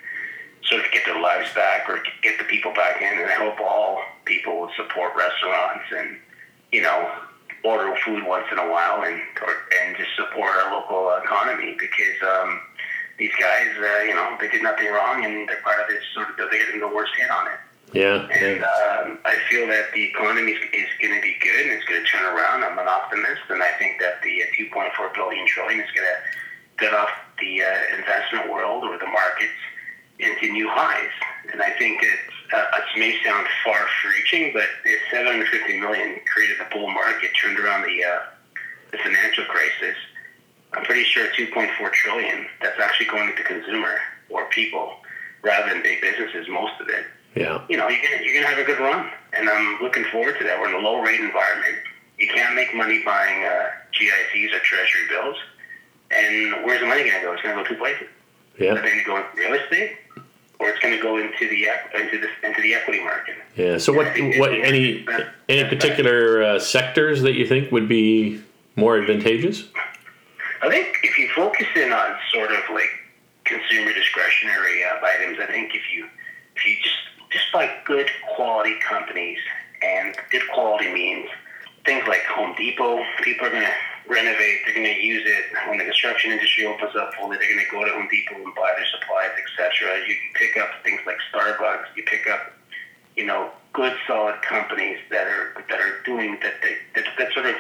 sort 0.69 0.86
of 0.86 0.91
get 0.91 1.06
their 1.06 1.19
lives 1.19 1.54
back 1.54 1.89
or 1.89 2.02
get 2.21 2.38
the 2.38 2.45
people 2.45 2.74
back 2.74 3.02
in. 3.02 3.19
And 3.19 3.30
I 3.30 3.36
hope 3.36 3.60
all 3.60 4.02
people 4.26 4.60
will 4.60 4.71
support 4.76 5.15
restaurants 5.15 5.86
and, 5.95 6.17
you 6.71 6.82
know, 6.82 7.12
order 7.63 7.93
food 8.04 8.26
once 8.26 8.45
in 8.52 8.58
a 8.58 8.67
while 8.69 9.04
and 9.04 9.21
or, 9.41 9.54
and 9.82 9.95
just 9.95 10.10
support 10.15 10.50
our 10.50 10.74
local 10.74 11.15
economy 11.24 11.76
because 11.78 12.17
um, 12.26 12.62
these 13.17 13.32
guys, 13.39 13.69
uh, 13.78 14.04
you 14.04 14.15
know, 14.15 14.38
they 14.39 14.50
did 14.50 14.63
nothing 14.63 14.88
wrong 14.91 15.24
and 15.26 15.47
they're 15.47 15.62
part 15.62 15.80
of 15.80 15.88
this 15.88 16.04
sort 16.13 16.30
of 16.30 16.38
they're 16.38 16.50
getting 16.50 16.80
the 16.80 16.88
worst 16.88 17.13
hit 17.17 17.30
on 17.30 17.47
it. 17.47 17.60
yeah, 17.93 18.26
And 18.34 18.63
um, 18.63 19.19
I 19.26 19.38
feel 19.50 19.67
that 19.67 19.93
the 19.93 20.04
economy 20.10 20.54
is, 20.54 20.62
is 20.74 20.89
going 21.02 21.13
to 21.13 21.21
be 21.21 21.38
good 21.41 21.69
and 21.69 21.71
it's 21.74 21.86
going 21.86 22.02
to 22.02 22.08
turn 22.08 22.26
around. 22.34 22.63
I'm 22.63 22.80
an 22.80 22.88
optimist, 22.88 23.45
and 23.50 23.62
I 23.62 23.71
think 23.78 24.00
that 24.00 24.21
the 24.24 24.41
uh, 24.41 24.74
2.4 24.74 25.13
billion 25.13 25.45
trillion 25.45 25.82
is 25.82 25.91
going 25.93 26.08
to 26.08 26.17
get 26.80 26.93
off 26.93 27.10
the 27.38 27.62
uh, 27.62 27.97
investment 27.97 28.50
world 28.50 28.84
or 28.86 28.97
the 28.97 29.06
markets 29.06 29.60
into 30.19 30.52
new 30.52 30.69
highs. 30.69 31.12
And 31.52 31.62
I 31.62 31.71
think 31.78 32.02
it's 32.02 32.54
uh, 32.54 32.65
it 32.78 33.00
may 33.00 33.17
sound 33.24 33.47
far 33.63 33.88
reaching, 34.13 34.52
but 34.54 34.67
the 34.84 34.95
750 35.10 35.80
million 35.80 36.19
created 36.34 36.58
the 36.60 36.67
bull 36.71 36.89
market, 36.89 37.32
turned 37.41 37.58
around 37.60 37.84
the 37.84 38.04
uh, 38.04 38.19
the 38.91 38.97
financial 38.97 39.45
crisis. 39.45 39.95
I'm 40.74 40.84
pretty 40.84 41.04
sure 41.04 41.28
2.4 41.28 41.91
trillion. 41.91 42.47
That's 42.62 42.80
actually 42.80 43.08
going 43.08 43.30
to 43.30 43.36
the 43.36 43.43
consumer 43.43 44.00
or 44.30 44.45
people 44.50 44.97
rather 45.43 45.74
than 45.74 45.84
big 45.84 46.02
businesses. 46.02 46.47
Most 46.50 46.80
of 46.80 46.89
it. 46.89 47.06
Yeah. 47.36 47.63
You 47.69 47.78
know, 47.78 47.88
you're 47.88 48.02
gonna 48.02 48.24
you're 48.24 48.36
gonna 48.36 48.54
have 48.54 48.60
a 48.60 48.67
good 48.67 48.80
run, 48.80 49.10
and 49.34 49.50
I'm 49.50 49.82
looking 49.82 50.04
forward 50.12 50.38
to 50.39 50.43
that. 50.43 50.60
We're 50.60 50.69
in 50.69 50.76
a 50.76 50.86
low 50.86 51.02
rate 51.02 51.19
environment. 51.19 51.78
You 52.17 52.28
can't 52.28 52.54
make 52.56 52.76
money 52.76 53.02
buying 53.04 53.45
uh, 53.45 53.69
GICs 53.97 54.54
or 54.54 54.60
Treasury 54.60 55.08
bills. 55.10 55.38
And 56.12 56.65
where's 56.65 56.82
the 56.82 56.88
money 56.88 57.04
going 57.04 57.15
to 57.15 57.26
go? 57.26 57.34
It's 57.34 57.41
going 57.41 57.56
to 57.58 57.63
go 57.63 57.67
two 57.67 57.78
places. 57.78 58.08
Yeah. 58.57 58.73
It's 58.73 58.81
going 58.81 58.99
to 58.99 59.05
go 59.05 59.17
into 59.17 59.29
real 59.37 59.53
estate, 59.53 59.97
or 60.59 60.69
it's 60.69 60.79
going 60.79 60.95
to 60.95 61.01
go 61.01 61.17
into 61.17 61.49
the 61.49 61.67
into 61.99 62.19
the 62.19 62.47
into 62.47 62.61
the 62.61 62.73
equity 62.75 63.03
market. 63.03 63.35
Yeah. 63.55 63.77
So 63.77 63.93
what 63.93 64.07
what 64.37 64.53
any 64.53 65.05
any 65.49 65.69
particular 65.69 66.43
uh, 66.43 66.59
sectors 66.59 67.21
that 67.21 67.33
you 67.33 67.47
think 67.47 67.71
would 67.71 67.87
be 67.87 68.41
more 68.75 68.97
advantageous? 68.97 69.65
I 70.61 70.69
think 70.69 70.97
if 71.03 71.17
you 71.17 71.27
focus 71.35 71.67
in 71.75 71.91
on 71.91 72.17
sort 72.33 72.51
of 72.51 72.59
like 72.71 72.89
consumer 73.45 73.93
discretionary 73.93 74.83
uh, 74.83 75.03
items, 75.03 75.39
I 75.41 75.47
think 75.47 75.73
if 75.73 75.81
you 75.93 76.07
if 76.55 76.65
you 76.65 76.75
just 76.83 76.95
just 77.31 77.51
buy 77.53 77.73
good 77.85 78.09
quality 78.35 78.77
companies, 78.87 79.39
and 79.81 80.15
good 80.29 80.43
quality 80.53 80.91
means 80.93 81.27
things 81.85 82.07
like 82.07 82.23
Home 82.25 82.53
Depot. 82.57 83.03
People 83.23 83.47
are 83.47 83.51
going 83.51 83.63
to 83.63 83.73
renovate. 84.07 84.59
They're 84.65 84.75
going 84.75 84.87
to 84.93 85.01
use 85.01 85.23
it 85.25 85.45
when 85.69 85.77
the 85.77 85.85
construction 85.85 86.31
industry 86.31 86.65
opens 86.65 86.95
up 86.95 87.13
fully. 87.15 87.37
They're 87.37 87.53
going 87.53 87.65
to 87.65 87.71
go 87.71 87.83
to 87.85 87.91
Home 87.91 88.07
Depot 88.09 88.35
and 88.43 88.55
buy 88.55 88.71
their 88.75 88.85
supplies, 88.87 89.31
etc. 89.37 90.07
You 90.07 90.15
pick 90.35 90.57
up 90.57 90.69
things 90.83 91.01
like 91.05 91.17
Starbucks. 91.33 91.85
You 91.95 92.03
pick 92.03 92.27
up, 92.29 92.53
you 93.15 93.25
know, 93.25 93.51
good 93.73 93.93
solid 94.07 94.41
companies 94.41 94.97
that 95.09 95.27
are 95.27 95.63
that 95.69 95.79
are 95.79 96.01
doing 96.05 96.37
that. 96.41 96.53
They, 96.61 96.75
that, 96.95 97.05
that 97.17 97.33
sort 97.33 97.45
of 97.45 97.55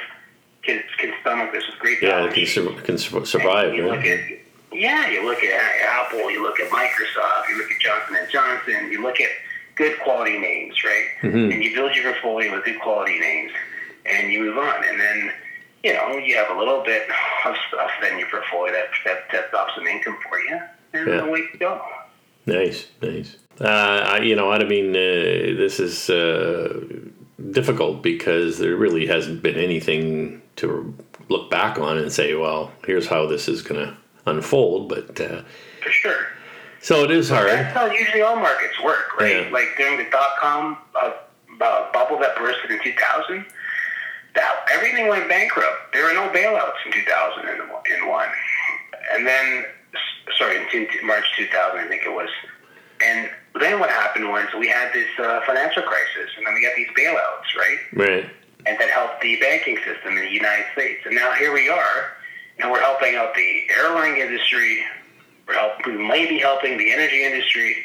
can, 0.63 0.83
can 0.97 1.13
stomach 1.21 1.51
this 1.53 1.63
with 1.69 1.79
great 1.79 2.01
Yeah, 2.01 2.09
balance 2.27 2.33
can, 2.35 2.45
sur- 2.45 2.81
can 2.81 2.97
sur- 2.97 3.25
survive. 3.25 3.73
You 3.73 3.87
look 3.87 3.99
Right? 3.99 4.07
at 4.07 4.37
yeah, 4.73 5.09
you 5.09 5.25
look 5.25 5.43
at 5.43 5.51
Apple, 5.83 6.31
you 6.31 6.41
look 6.41 6.57
at 6.61 6.69
Microsoft, 6.69 7.49
you 7.49 7.57
look 7.57 7.69
at 7.69 7.79
Johnson 7.81 8.15
and 8.17 8.29
Johnson, 8.31 8.89
you 8.89 9.01
look 9.01 9.19
at 9.19 9.29
good 9.75 9.99
quality 9.99 10.37
names, 10.37 10.81
right? 10.85 11.07
Mhm. 11.23 11.51
And 11.53 11.61
you 11.63 11.73
build 11.75 11.93
your 11.93 12.05
portfolio 12.05 12.55
with 12.55 12.63
good 12.63 12.79
quality 12.79 13.19
names, 13.19 13.51
and 14.05 14.31
you 14.31 14.39
move 14.39 14.57
on. 14.57 14.83
And 14.87 14.97
then 14.99 15.33
you 15.83 15.93
know 15.93 16.17
you 16.17 16.35
have 16.35 16.55
a 16.55 16.57
little 16.59 16.83
bit 16.83 17.07
of 17.45 17.55
stuff 17.67 17.91
in 18.09 18.19
your 18.19 18.29
portfolio 18.29 18.71
that 18.73 18.89
that 19.05 19.23
sets 19.31 19.53
off 19.53 19.69
some 19.75 19.87
income 19.87 20.17
for 20.27 20.39
you, 20.39 20.59
and 20.93 21.07
Yeah. 21.07 21.21
away 21.27 21.39
you 21.53 21.59
go. 21.59 21.81
Nice, 22.45 22.87
nice. 23.01 23.37
Uh, 23.59 23.65
I, 23.67 24.17
you 24.21 24.35
know 24.35 24.51
I 24.51 24.63
mean. 24.63 24.89
Uh, 24.91 25.57
this 25.61 25.79
is 25.79 26.09
uh, 26.09 26.79
difficult 27.51 28.01
because 28.01 28.57
there 28.59 28.75
really 28.75 29.05
hasn't 29.07 29.41
been 29.43 29.55
anything 29.57 30.41
to 30.57 30.93
look 31.29 31.49
back 31.49 31.77
on 31.79 31.97
and 31.97 32.11
say, 32.11 32.33
well, 32.35 32.71
here's 32.85 33.07
how 33.07 33.25
this 33.25 33.47
is 33.47 33.61
going 33.61 33.79
to 33.85 33.97
unfold. 34.25 34.89
But 34.89 35.19
uh, 35.21 35.41
For 35.83 35.89
sure. 35.91 36.27
so 36.81 37.03
it 37.03 37.11
is 37.11 37.29
hard. 37.29 37.47
That's 37.49 37.73
how 37.73 37.85
usually 37.91 38.21
all 38.21 38.35
markets 38.35 38.81
work, 38.83 39.19
right? 39.19 39.45
Yeah. 39.45 39.51
Like 39.51 39.69
during 39.77 39.97
the 39.97 40.09
dot 40.09 40.37
com 40.39 40.77
uh, 40.95 41.11
uh, 41.61 41.91
bubble 41.91 42.17
that 42.19 42.35
bursted 42.37 42.71
in 42.71 42.81
2000, 42.83 43.45
that 44.35 44.65
everything 44.71 45.07
went 45.07 45.27
bankrupt. 45.27 45.93
There 45.93 46.05
were 46.05 46.13
no 46.13 46.29
bailouts 46.29 46.85
in 46.85 46.91
2001, 46.91 48.29
and 49.13 49.27
then 49.27 49.65
sorry, 50.37 50.57
in 50.57 50.87
March 51.05 51.25
2000, 51.37 51.79
I 51.79 51.87
think 51.87 52.03
it 52.05 52.11
was. 52.11 52.29
And 53.03 53.29
then 53.59 53.79
what 53.79 53.89
happened 53.89 54.29
was 54.29 54.45
we 54.57 54.67
had 54.67 54.93
this 54.93 55.09
uh, 55.19 55.41
financial 55.45 55.83
crisis, 55.83 56.29
and 56.37 56.45
then 56.45 56.53
we 56.53 56.61
got 56.61 56.75
these 56.75 56.89
bailouts, 56.97 57.57
right? 57.57 57.77
Right. 57.93 58.29
and 58.65 58.79
that 58.79 58.89
helped 58.89 59.21
the 59.21 59.39
banking 59.39 59.77
system 59.77 60.17
in 60.17 60.25
the 60.25 60.31
United 60.31 60.65
States. 60.73 61.01
And 61.05 61.15
now 61.15 61.31
here 61.33 61.51
we 61.53 61.69
are, 61.69 62.13
and 62.59 62.71
we're 62.71 62.81
helping 62.81 63.15
out 63.15 63.33
the 63.33 63.61
airline 63.75 64.17
industry. 64.17 64.83
We're 65.47 65.55
help, 65.55 65.85
we 65.85 65.97
may 65.97 66.27
be 66.29 66.37
helping 66.37 66.77
the 66.77 66.91
energy 66.93 67.23
industry, 67.23 67.75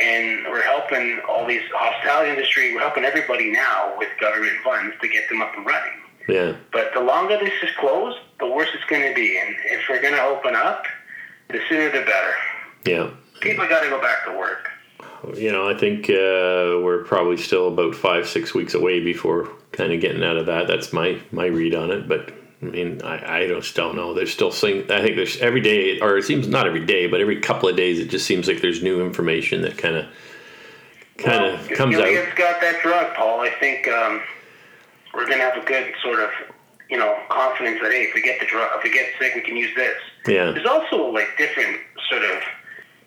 and 0.00 0.44
we're 0.48 0.62
helping 0.62 1.20
all 1.28 1.46
these 1.46 1.62
hospitality 1.74 2.30
industry. 2.30 2.74
We're 2.74 2.80
helping 2.80 3.04
everybody 3.04 3.50
now 3.50 3.94
with 3.98 4.08
government 4.20 4.56
funds 4.62 4.94
to 5.00 5.08
get 5.08 5.28
them 5.28 5.42
up 5.42 5.56
and 5.56 5.66
running. 5.66 5.92
Yeah. 6.28 6.56
But 6.72 6.92
the 6.94 7.00
longer 7.00 7.38
this 7.38 7.52
is 7.62 7.70
closed, 7.78 8.18
the 8.38 8.46
worse 8.46 8.68
it's 8.74 8.84
going 8.84 9.02
to 9.02 9.14
be. 9.14 9.38
And 9.38 9.56
if 9.66 9.88
we're 9.88 10.02
going 10.02 10.14
to 10.14 10.22
open 10.22 10.54
up, 10.54 10.84
the 11.48 11.60
sooner 11.68 11.86
the 11.86 12.04
better. 12.04 12.34
Yeah. 12.84 13.10
People 13.40 13.66
got 13.68 13.82
to 13.82 13.88
go 13.88 14.00
back 14.00 14.24
to 14.26 14.36
work. 14.36 14.68
You 15.36 15.50
know, 15.50 15.68
I 15.68 15.74
think 15.74 16.08
uh, 16.08 16.78
we're 16.80 17.02
probably 17.04 17.36
still 17.36 17.68
about 17.68 17.94
five, 17.94 18.28
six 18.28 18.54
weeks 18.54 18.74
away 18.74 19.02
before 19.02 19.48
kind 19.72 19.92
of 19.92 20.00
getting 20.00 20.22
out 20.22 20.36
of 20.36 20.46
that. 20.46 20.68
That's 20.68 20.92
my 20.92 21.20
my 21.32 21.46
read 21.46 21.74
on 21.74 21.90
it. 21.90 22.08
But 22.08 22.32
I 22.60 22.64
mean, 22.64 23.00
I, 23.02 23.42
I 23.42 23.46
just 23.46 23.76
don't 23.76 23.94
know. 23.94 24.14
There's 24.14 24.32
still 24.32 24.50
thing. 24.50 24.90
I 24.90 25.00
think 25.00 25.14
there's 25.16 25.36
every 25.38 25.60
day, 25.60 26.00
or 26.00 26.18
it 26.18 26.24
seems 26.24 26.48
not 26.48 26.66
every 26.66 26.84
day, 26.84 27.06
but 27.06 27.20
every 27.20 27.40
couple 27.40 27.68
of 27.68 27.76
days, 27.76 28.00
it 28.00 28.08
just 28.10 28.26
seems 28.26 28.48
like 28.48 28.60
there's 28.60 28.82
new 28.82 29.00
information 29.00 29.62
that 29.62 29.78
kind 29.78 29.94
of 29.96 30.06
kind 31.18 31.44
of 31.44 31.68
Well, 31.68 31.76
comes 31.76 31.94
Gilead's 31.96 32.30
out. 32.30 32.36
got 32.36 32.60
that 32.60 32.82
drug, 32.82 33.14
Paul. 33.14 33.40
I 33.40 33.50
think 33.60 33.86
um, 33.86 34.22
we're 35.14 35.26
going 35.26 35.38
to 35.38 35.44
have 35.44 35.56
a 35.62 35.66
good 35.66 35.92
sort 36.02 36.18
of, 36.18 36.30
you 36.90 36.98
know, 36.98 37.16
confidence 37.28 37.78
that 37.80 37.92
hey, 37.92 38.02
if 38.04 38.14
we 38.14 38.22
get 38.22 38.40
the 38.40 38.46
drug, 38.46 38.70
if 38.76 38.82
we 38.82 38.90
get 38.90 39.06
sick, 39.20 39.36
we 39.36 39.40
can 39.40 39.56
use 39.56 39.74
this. 39.76 39.96
Yeah. 40.26 40.50
There's 40.50 40.66
also 40.66 41.10
like 41.12 41.28
different 41.38 41.78
sort 42.10 42.22
of 42.24 42.42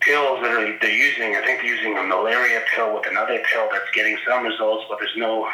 pills 0.00 0.40
that 0.40 0.50
are 0.50 0.78
they're 0.80 0.90
using. 0.90 1.36
I 1.36 1.44
think 1.44 1.60
they're 1.60 1.74
using 1.74 1.98
a 1.98 2.02
malaria 2.02 2.62
pill 2.74 2.94
with 2.94 3.06
another 3.06 3.38
pill 3.52 3.68
that's 3.70 3.90
getting 3.94 4.16
some 4.26 4.44
results, 4.44 4.84
but 4.88 4.98
there's 4.98 5.16
no 5.16 5.46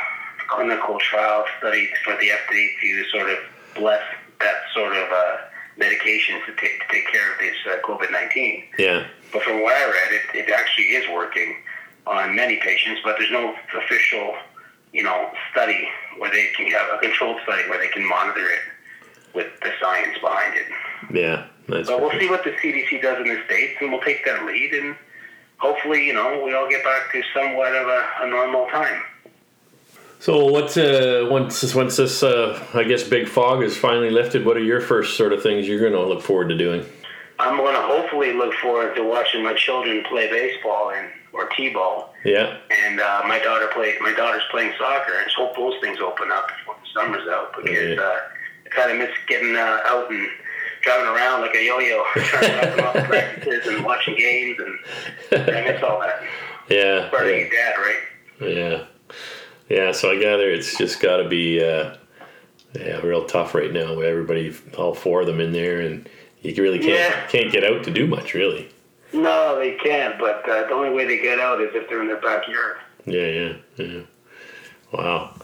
clinical 0.47 0.99
trial 1.01 1.45
study 1.59 1.91
for 2.05 2.15
the 2.15 2.29
FDA 2.31 2.69
to 2.81 3.05
sort 3.11 3.31
of 3.31 3.39
bless 3.79 4.03
that 4.41 4.57
sort 4.75 4.97
of 4.97 5.11
uh, 5.11 5.37
medication 5.77 6.41
to 6.47 6.55
take 6.57 6.81
to 6.81 6.87
take 6.91 7.11
care 7.11 7.33
of 7.33 7.39
this 7.39 7.57
uh, 7.67 7.77
COVID 7.87 8.11
nineteen. 8.11 8.65
Yeah. 8.79 9.07
But 9.33 9.43
from 9.43 9.63
what 9.63 9.75
I 9.77 9.85
read, 9.85 10.13
it, 10.13 10.47
it 10.47 10.51
actually 10.51 10.85
is 10.85 11.09
working 11.13 11.57
on 12.07 12.35
many 12.35 12.57
patients, 12.57 13.01
but 13.05 13.17
there's 13.19 13.31
no 13.31 13.55
official, 13.77 14.35
you 14.93 15.03
know, 15.03 15.31
study 15.53 15.87
where 16.17 16.31
they 16.31 16.49
can 16.57 16.67
have 16.71 16.89
a 16.95 16.99
controlled 16.99 17.37
study 17.43 17.69
where 17.69 17.79
they 17.79 17.89
can 17.89 18.09
monitor 18.09 18.47
it 18.49 18.61
with 19.35 19.47
the 19.61 19.71
science 19.81 20.17
behind 20.21 20.57
it. 20.57 20.67
Yeah. 21.13 21.47
That's 21.69 21.89
But 21.89 22.01
we'll 22.01 22.19
see 22.19 22.31
what 22.31 22.45
the 22.45 22.53
CDC 22.53 23.03
does 23.03 23.19
in 23.19 23.29
the 23.29 23.43
states, 23.45 23.77
and 23.81 23.93
we'll 23.93 24.01
take 24.01 24.25
that 24.25 24.47
lead, 24.47 24.73
and 24.73 24.97
hopefully, 25.59 26.07
you 26.07 26.15
know, 26.15 26.43
we 26.43 26.55
all 26.55 26.69
get 26.69 26.83
back 26.83 27.13
to 27.13 27.23
somewhat 27.35 27.75
of 27.75 27.87
a, 27.87 28.07
a 28.23 28.31
normal 28.31 28.67
time. 28.69 29.03
So 30.21 30.47
what's 30.47 30.77
uh, 30.77 31.29
once 31.31 31.75
once 31.75 31.97
this 31.97 32.23
uh, 32.23 32.65
I 32.75 32.83
guess 32.85 33.05
big 33.05 33.29
fog 33.29 33.63
is 33.63 33.77
finally 33.77 34.11
lifted? 34.11 34.45
What 34.45 34.57
are 34.57 34.63
your 34.65 34.81
first 34.81 35.17
sort 35.17 35.33
of 35.33 35.43
things 35.43 35.69
you're 35.69 35.79
going 35.81 35.93
to 35.93 36.03
look 36.05 36.23
forward 36.23 36.49
to 36.49 36.57
doing? 36.59 36.85
I'm 37.39 37.57
going 37.57 37.75
to 37.75 37.83
hopefully 37.83 38.33
look 38.33 38.53
forward 38.55 38.97
to 38.97 39.05
watching 39.05 39.45
my 39.45 39.55
children 39.55 40.03
play 40.09 40.29
baseball 40.29 40.91
and 40.91 41.09
or 41.33 41.49
t-ball. 41.57 42.13
Yeah. 42.25 42.57
and 42.71 43.01
uh, 43.01 43.23
my 43.29 43.39
daughter 43.39 43.69
play. 43.73 43.95
My 44.01 44.13
daughter's 44.13 44.43
playing 44.51 44.73
soccer, 44.77 45.13
and 45.21 45.31
hope 45.37 45.55
those 45.55 45.75
things 45.81 45.99
open 46.01 46.33
up 46.33 46.49
before 46.49 46.75
the 46.83 46.89
summer's 47.01 47.29
out 47.29 47.55
because 47.57 47.71
Yeah. 47.97 48.03
uh, 48.03 48.19
I 48.67 48.69
kind 48.71 48.91
of 48.91 48.99
miss 48.99 49.11
getting 49.29 49.55
uh, 49.55 49.81
out 49.87 50.11
and 50.11 50.29
driving 50.83 51.07
around 51.09 51.43
like 51.43 51.55
a 51.55 51.65
yo-yo, 51.65 52.03
trying 52.15 52.43
to 52.51 52.57
knock 52.77 52.77
them 52.77 52.87
off 52.87 53.09
practices 53.09 53.67
and 53.69 53.85
watching 53.85 54.17
games, 54.17 54.59
and 55.31 55.43
I 55.49 55.61
miss 55.63 55.83
all 55.83 56.01
that. 56.01 56.23
Yeah. 56.69 57.09
Part 57.09 57.23
of 57.23 57.31
yeah. 57.31 57.37
your 57.37 57.49
dad, 57.49 57.75
right? 57.79 57.97
Yeah, 58.43 58.85
yeah. 59.69 59.93
So 59.93 60.11
I 60.11 60.19
gather 60.21 60.51
it's 60.51 60.77
just 60.77 61.01
got 61.01 61.19
to 61.19 61.29
be, 61.29 61.63
uh, 61.63 61.95
yeah, 62.75 62.99
real 63.01 63.25
tough 63.25 63.55
right 63.55 63.73
now. 63.73 63.95
With 63.95 64.07
everybody, 64.07 64.55
all 64.77 64.95
four 64.95 65.21
of 65.23 65.27
them 65.27 65.41
in 65.41 65.53
there, 65.53 65.81
and 65.81 66.09
you 66.43 66.55
really 66.63 66.79
can't 66.79 66.91
Yeah. 66.91 67.27
can't 67.29 67.53
get 67.53 67.65
out 67.65 67.85
to 67.85 67.91
do 67.91 68.07
much, 68.07 68.35
really. 68.35 68.69
No, 69.13 69.59
they 69.59 69.73
can't. 69.83 70.19
But 70.19 70.49
uh, 70.49 70.67
the 70.67 70.73
only 70.75 70.91
way 70.91 71.07
they 71.07 71.19
get 71.19 71.41
out 71.41 71.61
is 71.61 71.71
if 71.75 71.89
they're 71.89 72.03
in 72.03 72.09
their 72.09 72.21
backyard. 72.21 72.77
Yeah, 73.07 73.27
yeah, 73.27 73.53
yeah. 73.77 74.01
Wow. 74.93 75.35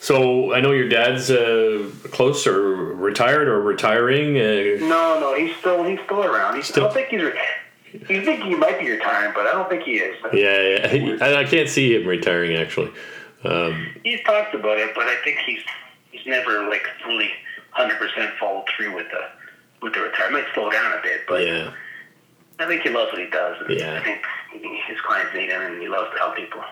So 0.00 0.54
I 0.54 0.60
know 0.60 0.72
your 0.72 0.88
dad's 0.88 1.30
uh, 1.30 1.90
close 2.10 2.46
or 2.46 2.74
retired 2.74 3.48
or 3.48 3.60
retiring. 3.60 4.38
Uh, 4.38 4.86
No, 4.88 5.20
no, 5.20 5.34
he's 5.36 5.54
still 5.56 5.84
he's 5.84 5.98
still 6.06 6.24
around. 6.24 6.56
He's, 6.56 6.66
Still- 6.66 6.84
I 6.84 6.86
don't 6.86 6.94
think 6.94 7.08
he's. 7.08 7.22
Re- 7.22 7.38
you 8.08 8.24
think 8.24 8.44
he 8.44 8.54
might 8.54 8.78
be 8.78 8.88
retiring, 8.88 9.32
but 9.34 9.46
I 9.46 9.52
don't 9.52 9.68
think 9.68 9.82
he 9.82 9.96
is. 9.96 10.16
yeah, 10.32 10.88
yeah. 10.94 11.16
I, 11.20 11.40
I 11.40 11.44
can't 11.44 11.68
see 11.68 11.94
him 11.94 12.06
retiring 12.06 12.56
actually. 12.56 12.92
Um, 13.44 13.94
He's 14.04 14.22
talked 14.24 14.54
about 14.54 14.78
it, 14.78 14.94
but 14.94 15.04
I 15.04 15.16
think 15.24 15.38
he's 15.46 15.62
he's 16.10 16.26
never 16.26 16.68
like 16.68 16.86
fully 17.04 17.30
hundred 17.70 17.98
percent 17.98 18.32
followed 18.38 18.66
through 18.76 18.94
with 18.94 19.06
the 19.10 19.20
with 19.82 19.94
the 19.94 20.00
retirement. 20.00 20.44
Might 20.44 20.54
slow 20.54 20.70
down 20.70 20.98
a 20.98 21.02
bit, 21.02 21.22
but 21.28 21.46
yeah, 21.46 21.72
I 22.58 22.66
think 22.66 22.82
he 22.82 22.90
loves 22.90 23.12
what 23.12 23.20
he 23.20 23.30
does. 23.30 23.56
Yeah. 23.68 23.98
I 23.98 24.04
think 24.04 24.22
his 24.86 25.00
clients 25.00 25.34
need 25.34 25.48
him, 25.48 25.62
and 25.62 25.80
he 25.80 25.88
loves 25.88 26.10
to 26.12 26.18
help 26.18 26.36
people. 26.36 26.62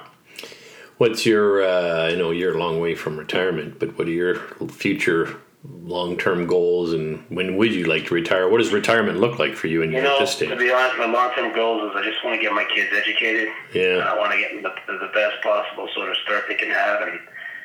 What's 0.99 1.25
your? 1.25 1.63
Uh, 1.63 2.11
I 2.13 2.17
know 2.17 2.33
you're 2.33 2.57
a 2.57 2.59
long 2.59 2.81
way 2.81 2.95
from 2.95 3.17
retirement, 3.17 3.79
but 3.79 3.97
what 3.97 4.09
are 4.09 4.13
your 4.13 4.37
future 4.69 5.37
long-term 5.65 6.47
goals, 6.47 6.93
and 6.93 7.25
when 7.29 7.57
would 7.57 7.75
you 7.75 7.85
like 7.87 8.07
to 8.07 8.15
retire? 8.15 8.49
What 8.49 8.59
does 8.59 8.73
retirement 8.73 9.19
look 9.19 9.39
like 9.39 9.55
for 9.55 9.67
you 9.67 9.83
in 9.83 9.91
your? 9.91 10.03
You 10.03 10.07
at 10.07 10.13
know, 10.13 10.19
this 10.21 10.37
to 10.37 10.57
be 10.57 10.71
honest, 10.71 10.99
my 10.99 11.07
long-term 11.07 11.55
goals 11.55 11.91
is 11.91 11.97
I 11.97 12.05
just 12.05 12.25
want 12.25 12.37
to 12.37 12.43
get 12.43 12.53
my 12.53 12.65
kids 12.65 12.91
educated. 12.97 13.49
Yeah. 13.75 13.99
I 13.99 14.17
want 14.19 14.33
to 14.33 14.39
get 14.39 14.53
them 14.53 14.63
the, 14.63 14.93
the 14.99 15.13
best 15.13 15.43
possible 15.43 15.89
sort 15.95 16.11
of 16.11 16.17
start 16.19 16.45
they 16.49 16.55
can 16.55 16.71
have 16.71 17.03
and 17.03 17.19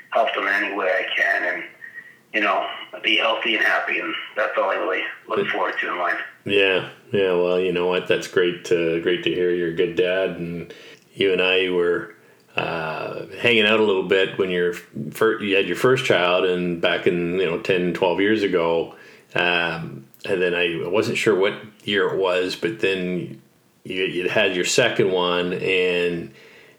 help 0.09 0.33
them 0.33 0.47
any 0.47 0.75
way 0.75 0.87
I 0.87 1.15
can 1.15 1.55
and, 1.55 1.63
you 2.33 2.41
know, 2.41 2.67
be 3.03 3.17
healthy 3.17 3.55
and 3.55 3.63
happy. 3.63 3.99
And 3.99 4.13
that's 4.35 4.57
all 4.57 4.69
I 4.69 4.75
really 4.75 5.03
look 5.27 5.47
forward 5.49 5.75
to 5.79 5.91
in 5.91 5.97
life. 5.97 6.19
Yeah, 6.45 6.89
yeah. 7.11 7.33
Well, 7.33 7.59
you 7.59 7.71
know 7.71 7.87
what? 7.87 8.07
That's 8.07 8.27
great. 8.27 8.71
Uh, 8.71 8.99
great 8.99 9.23
to 9.23 9.29
hear. 9.29 9.51
You're 9.51 9.69
a 9.69 9.75
good 9.75 9.95
dad, 9.95 10.31
and 10.31 10.73
you 11.13 11.31
and 11.31 11.41
I 11.41 11.69
were 11.69 12.15
uh, 12.55 13.25
hanging 13.39 13.65
out 13.65 13.79
a 13.79 13.83
little 13.83 14.07
bit 14.07 14.37
when 14.37 14.49
you're 14.49 14.73
fir- 14.73 15.41
you 15.41 15.55
had 15.55 15.67
your 15.67 15.75
first 15.75 16.05
child, 16.05 16.45
and 16.45 16.81
back 16.81 17.07
in 17.07 17.39
you 17.39 17.45
know 17.45 17.59
10, 17.59 17.93
12 17.93 18.19
years 18.21 18.43
ago. 18.43 18.95
Um, 19.35 20.05
and 20.25 20.41
then 20.41 20.53
I 20.53 20.87
wasn't 20.87 21.17
sure 21.17 21.35
what 21.35 21.53
year 21.83 22.07
it 22.09 22.17
was, 22.17 22.55
but 22.55 22.79
then 22.79 23.41
you 23.83 24.03
you 24.03 24.29
had 24.29 24.55
your 24.55 24.65
second 24.65 25.11
one, 25.11 25.53
and 25.53 26.31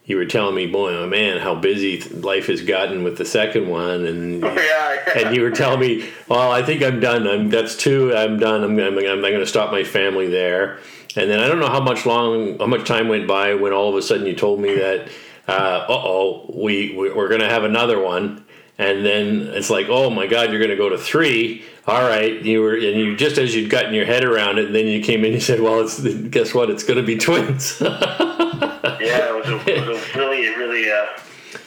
you 0.07 0.17
were 0.17 0.27
telling 0.27 0.55
me, 0.55 0.67
boy, 0.67 0.95
oh 0.95 1.07
man, 1.07 1.39
how 1.39 1.55
busy 1.55 2.01
life 2.11 2.47
has 2.47 2.63
gotten 2.63 3.05
with 3.05 3.19
the 3.19 3.25
second 3.25 3.69
one, 3.69 4.07
and 4.07 4.43
Yeah. 4.43 5.27
and 5.27 5.37
you 5.37 5.43
were 5.43 5.51
telling 5.51 5.81
me, 5.81 6.09
"Well, 6.29 6.53
I 6.53 6.63
think 6.63 6.83
I'm 6.83 7.01
done. 7.01 7.27
I'm 7.27 7.51
that's 7.51 7.77
two. 7.77 8.15
I'm 8.15 8.39
done. 8.39 8.63
I'm 8.63 8.79
I'm, 8.79 8.99
I'm, 8.99 9.21
going 9.21 9.41
to 9.41 9.47
stop 9.47 9.71
my 9.71 9.85
family 9.85 10.29
there." 10.29 10.79
And 11.17 11.31
then 11.31 11.39
I 11.39 11.47
don't 11.47 11.61
know 11.61 11.69
how 11.69 11.81
much 11.81 12.07
long, 12.07 12.59
how 12.59 12.67
much 12.67 12.87
time 12.89 13.09
went 13.09 13.29
by 13.29 13.55
when 13.55 13.73
all 13.73 13.89
of 13.89 13.95
a 13.95 14.03
sudden 14.03 14.27
you 14.27 14.35
told 14.35 14.61
me 14.61 14.75
that, 14.75 15.09
uh 15.49 15.87
oh, 15.89 16.51
we 16.55 16.95
we- 16.97 17.13
we're 17.13 17.29
going 17.29 17.41
to 17.41 17.49
have 17.49 17.65
another 17.65 18.01
one. 18.01 18.45
And 18.77 19.07
then 19.07 19.51
it's 19.55 19.71
like, 19.71 19.87
oh 19.89 20.11
my 20.11 20.27
God, 20.27 20.51
you're 20.51 20.59
going 20.59 20.71
to 20.71 20.77
go 20.77 20.89
to 20.89 20.99
three. 20.99 21.65
All 21.87 22.03
right, 22.03 22.43
you 22.43 22.61
were, 22.61 22.75
and 22.75 22.99
you 22.99 23.15
just 23.17 23.39
as 23.39 23.55
you'd 23.55 23.71
gotten 23.71 23.95
your 23.95 24.05
head 24.05 24.25
around 24.25 24.59
it, 24.59 24.67
and 24.67 24.75
then 24.75 24.87
you 24.89 25.01
came 25.01 25.21
in. 25.21 25.27
and 25.27 25.35
You 25.35 25.41
said, 25.41 25.61
well, 25.61 25.81
it's 25.81 26.01
guess 26.29 26.53
what? 26.55 26.71
It's 26.71 26.83
going 26.83 26.97
to 26.97 27.03
be 27.05 27.17
twins. 27.17 27.81
yeah, 27.81 29.29
it 29.31 29.35
was 29.37 29.47
a, 29.49 29.71
it 29.71 29.87
was 29.87 29.99
a 30.15 30.19
really, 30.19 30.49
really 30.57 30.91
uh, 30.91 31.07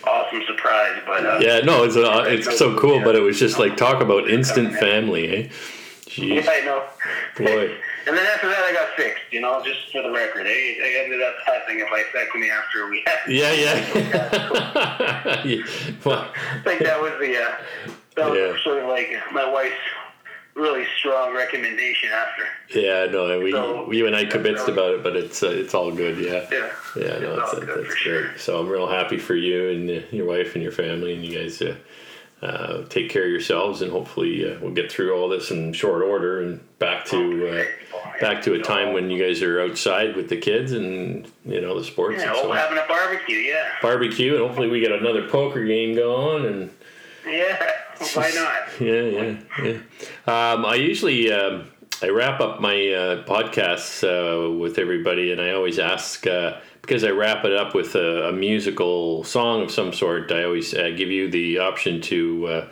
awesome 0.06 0.42
surprise. 0.48 1.02
But 1.06 1.26
uh, 1.26 1.40
yeah, 1.42 1.60
no, 1.60 1.84
it's 1.84 1.96
a, 1.96 2.24
it's 2.34 2.58
so 2.58 2.78
cool, 2.78 3.02
but 3.04 3.16
it 3.16 3.22
was 3.22 3.40
just 3.40 3.58
like 3.58 3.78
talk 3.78 4.02
about 4.02 4.30
instant 4.30 4.74
family, 4.76 5.28
eh? 5.30 5.50
Yeah, 6.18 6.42
Jeez, 6.42 6.48
I 6.50 6.66
know. 6.66 6.84
boy. 7.38 7.78
And 8.08 8.18
then 8.18 8.26
after 8.26 8.48
that, 8.48 8.64
I 8.64 8.72
got 8.74 8.90
fixed. 8.96 9.24
You 9.32 9.42
know, 9.42 9.62
just 9.66 9.92
for 9.92 10.02
the 10.02 10.12
record, 10.12 10.46
they, 10.46 10.78
they 10.80 11.02
ended 11.04 11.22
up 11.22 11.36
passing 11.46 11.82
a 11.82 11.86
vasectomy 11.86 12.50
after 12.50 12.90
we 12.90 13.04
had. 13.06 13.20
Yeah, 13.30 13.52
yeah. 13.52 15.44
Yeah, 15.46 15.64
well, 16.06 16.32
I 16.36 16.60
think 16.64 16.82
that 16.84 17.00
was 17.02 17.12
the 17.20 17.38
uh, 17.38 17.92
that 18.16 18.30
was 18.30 18.40
Yeah. 18.40 18.64
sort 18.64 18.82
of 18.84 18.90
like 18.90 19.10
my 19.32 19.48
wife's 19.50 19.76
really 20.56 20.86
strong 20.98 21.36
recommendation 21.36 22.10
after. 22.12 22.44
yeah, 22.80 23.06
no, 23.06 23.40
we, 23.40 23.52
So- 23.52 23.92
you 23.92 24.08
and 24.08 24.16
I 24.16 24.26
convinced 24.26 24.68
about 24.68 24.94
it, 24.96 25.04
but 25.04 25.16
it's 25.16 25.44
uh, 25.44 25.50
it's 25.50 25.74
all 25.76 25.92
good. 25.92 26.18
Yeah, 26.18 26.48
Yeah. 26.52 26.72
yeah, 26.96 27.20
no, 27.20 27.34
It's 27.40 27.44
it's, 27.44 27.54
all 27.54 27.60
good 27.60 27.68
that's 27.86 27.88
for 27.90 27.96
sure. 27.98 28.38
So 28.38 28.60
I'm 28.60 28.68
real 28.68 28.88
happy 28.88 29.18
for 29.18 29.36
you 29.36 29.70
and 29.70 29.90
uh, 29.90 30.08
your 30.12 30.26
wife 30.26 30.56
and 30.56 30.64
your 30.64 30.72
family, 30.72 31.14
and 31.14 31.24
you 31.24 31.38
guys 31.38 31.62
uh, 31.62 31.76
uh, 32.42 32.84
take 32.90 33.10
care 33.10 33.24
of 33.24 33.30
yourselves, 33.30 33.82
and 33.82 33.92
hopefully 33.92 34.50
uh, 34.50 34.60
we'll 34.62 34.74
get 34.74 34.92
through 34.92 35.16
all 35.16 35.28
this 35.28 35.50
in 35.50 35.74
short 35.74 36.04
order 36.04 36.42
and 36.42 36.60
back 36.78 37.06
to 37.06 37.48
uh, 37.50 37.66
back 38.22 38.44
to 38.44 38.54
a 38.54 38.60
time 38.60 38.94
when 38.94 39.10
you 39.10 39.24
guys 39.24 39.42
are 39.42 39.60
outside 39.62 40.16
with 40.16 40.30
the 40.30 40.38
kids 40.38 40.72
and 40.72 41.32
you 41.46 41.60
know 41.60 41.78
the 41.78 41.84
sports 41.84 42.22
Yeah, 42.22 42.30
and 42.30 42.38
so 42.38 42.52
having 42.52 42.78
a 42.78 42.86
barbecue, 42.88 43.38
yeah. 43.38 43.70
Barbecue, 43.82 44.36
and 44.36 44.46
hopefully 44.46 44.70
we 44.70 44.80
get 44.80 44.92
another 44.92 45.28
poker 45.28 45.66
game 45.66 45.96
going 45.96 46.46
and. 46.46 46.72
Yeah, 47.28 47.72
why 48.14 48.32
not? 48.36 48.80
Yeah, 48.80 49.02
yeah, 49.02 49.38
yeah. 49.62 50.54
Um, 50.54 50.66
I 50.66 50.76
usually 50.76 51.30
um, 51.30 51.68
I 52.02 52.10
wrap 52.10 52.40
up 52.40 52.62
my 52.62 52.76
uh, 52.76 53.24
podcasts 53.26 54.04
uh, 54.04 54.52
with 54.52 54.78
everybody, 54.78 55.32
and 55.32 55.42
I 55.42 55.52
always 55.52 55.80
ask 55.80 56.28
uh, 56.28 56.60
because 56.88 57.04
I 57.04 57.10
wrap 57.10 57.44
it 57.44 57.52
up 57.52 57.76
with 57.76 57.96
a, 57.96 58.30
a 58.30 58.32
musical 58.32 59.26
song 59.26 59.64
of 59.64 59.72
some 59.72 59.92
sort. 59.92 60.32
I 60.32 60.46
always 60.46 60.74
uh, 60.74 60.92
give 60.96 61.12
you 61.12 61.30
the 61.30 61.60
option 61.60 62.02
to. 62.02 62.48
Uh, 62.48 62.70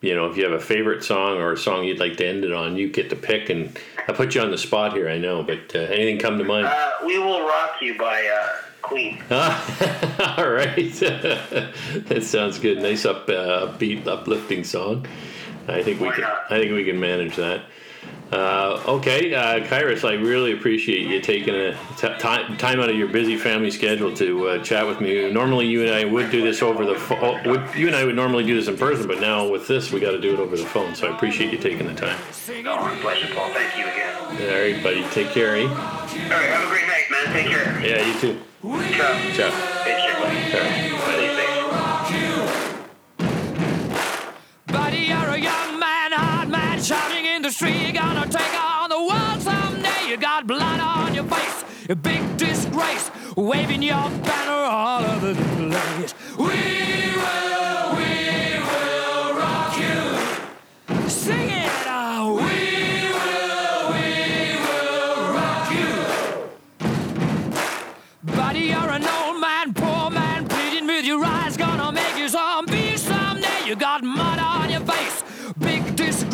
you 0.00 0.14
know, 0.14 0.30
if 0.30 0.36
you 0.36 0.44
have 0.44 0.52
a 0.52 0.60
favorite 0.60 1.02
song 1.02 1.38
or 1.38 1.52
a 1.52 1.56
song 1.56 1.82
you'd 1.82 1.98
like 1.98 2.16
to 2.18 2.26
end 2.26 2.44
it 2.44 2.52
on, 2.52 2.76
you 2.76 2.88
get 2.88 3.10
to 3.10 3.16
pick. 3.16 3.50
And 3.50 3.76
I 4.06 4.12
put 4.12 4.32
you 4.32 4.40
on 4.40 4.52
the 4.52 4.56
spot 4.56 4.92
here, 4.92 5.08
I 5.08 5.18
know, 5.18 5.42
but 5.42 5.74
uh, 5.74 5.80
anything 5.80 6.20
come 6.20 6.38
to 6.38 6.44
mind? 6.44 6.66
Uh, 6.66 6.92
we 7.04 7.18
will 7.18 7.44
rock 7.44 7.82
you 7.82 7.98
by 7.98 8.24
uh, 8.24 8.48
Queen. 8.80 9.20
Ah, 9.28 10.36
all 10.38 10.48
right. 10.48 10.92
that 10.94 12.20
sounds 12.22 12.60
good. 12.60 12.80
Nice 12.80 13.04
up, 13.04 13.28
uh, 13.28 13.66
upbeat, 13.66 14.06
uplifting 14.06 14.62
song. 14.62 15.04
I 15.66 15.82
think 15.82 16.00
we 16.00 16.10
can. 16.12 16.20
not? 16.20 16.44
I 16.48 16.60
think 16.60 16.72
we 16.72 16.84
can 16.84 17.00
manage 17.00 17.34
that. 17.34 17.62
Uh, 18.30 18.82
okay, 18.86 19.32
uh, 19.32 19.60
Kairas, 19.66 20.06
I 20.06 20.12
really 20.14 20.52
appreciate 20.52 21.06
you 21.08 21.18
taking 21.20 21.54
a 21.54 21.72
t- 21.96 22.14
time 22.18 22.58
time 22.58 22.78
out 22.78 22.90
of 22.90 22.96
your 22.96 23.08
busy 23.08 23.38
family 23.38 23.70
schedule 23.70 24.14
to 24.16 24.48
uh, 24.48 24.62
chat 24.62 24.86
with 24.86 25.00
me. 25.00 25.30
Normally, 25.32 25.66
you 25.66 25.82
and 25.82 25.90
I 25.94 26.04
would 26.04 26.30
do 26.30 26.42
this 26.42 26.60
over 26.62 26.84
the 26.84 26.94
phone. 26.94 27.42
You 27.74 27.86
and 27.86 27.96
I 27.96 28.04
would 28.04 28.16
normally 28.16 28.44
do 28.44 28.54
this 28.54 28.68
in 28.68 28.76
person, 28.76 29.06
but 29.06 29.20
now 29.20 29.48
with 29.48 29.66
this, 29.66 29.90
we 29.92 30.00
got 30.00 30.10
to 30.10 30.20
do 30.20 30.34
it 30.34 30.40
over 30.40 30.58
the 30.58 30.66
phone. 30.66 30.94
So 30.94 31.06
I 31.10 31.14
appreciate 31.16 31.52
you 31.52 31.58
taking 31.58 31.86
the 31.86 31.94
time. 31.94 32.18
No, 32.62 32.76
my 32.76 32.94
pleasure, 32.96 33.34
Paul. 33.34 33.50
Thank 33.54 33.78
you 33.78 33.84
again. 33.84 34.14
All 34.18 34.60
right, 34.60 34.82
buddy. 34.82 35.02
Take 35.10 35.30
care, 35.30 35.56
eh? 35.56 35.62
All 35.62 35.68
right, 35.68 36.50
have 36.50 36.64
a 36.64 36.68
great 36.68 36.86
night, 36.86 37.04
man. 37.10 37.32
Take 37.32 37.46
care. 37.46 37.80
Yeah, 37.80 38.06
you 38.06 38.20
too. 38.20 38.40
Ciao. 38.62 39.32
Ciao. 39.32 39.84
Take 39.84 39.96
care, 39.96 40.20
buddy. 40.20 40.87
Shouting 46.88 47.26
in 47.26 47.42
the 47.42 47.50
street. 47.50 47.92
Gonna 47.92 48.26
take 48.26 48.54
on 48.54 48.88
the 48.88 48.98
world 48.98 49.42
someday. 49.42 50.08
You 50.08 50.16
got 50.16 50.46
blood 50.46 50.80
on 50.80 51.14
your 51.14 51.24
face, 51.24 51.64
a 51.90 51.94
big 51.94 52.22
disgrace, 52.38 53.10
waving 53.36 53.82
your 53.82 54.08
banner 54.28 54.62
all 54.78 55.04
over 55.04 55.34
the 55.34 55.44
place. 55.68 56.14
We 56.38 56.77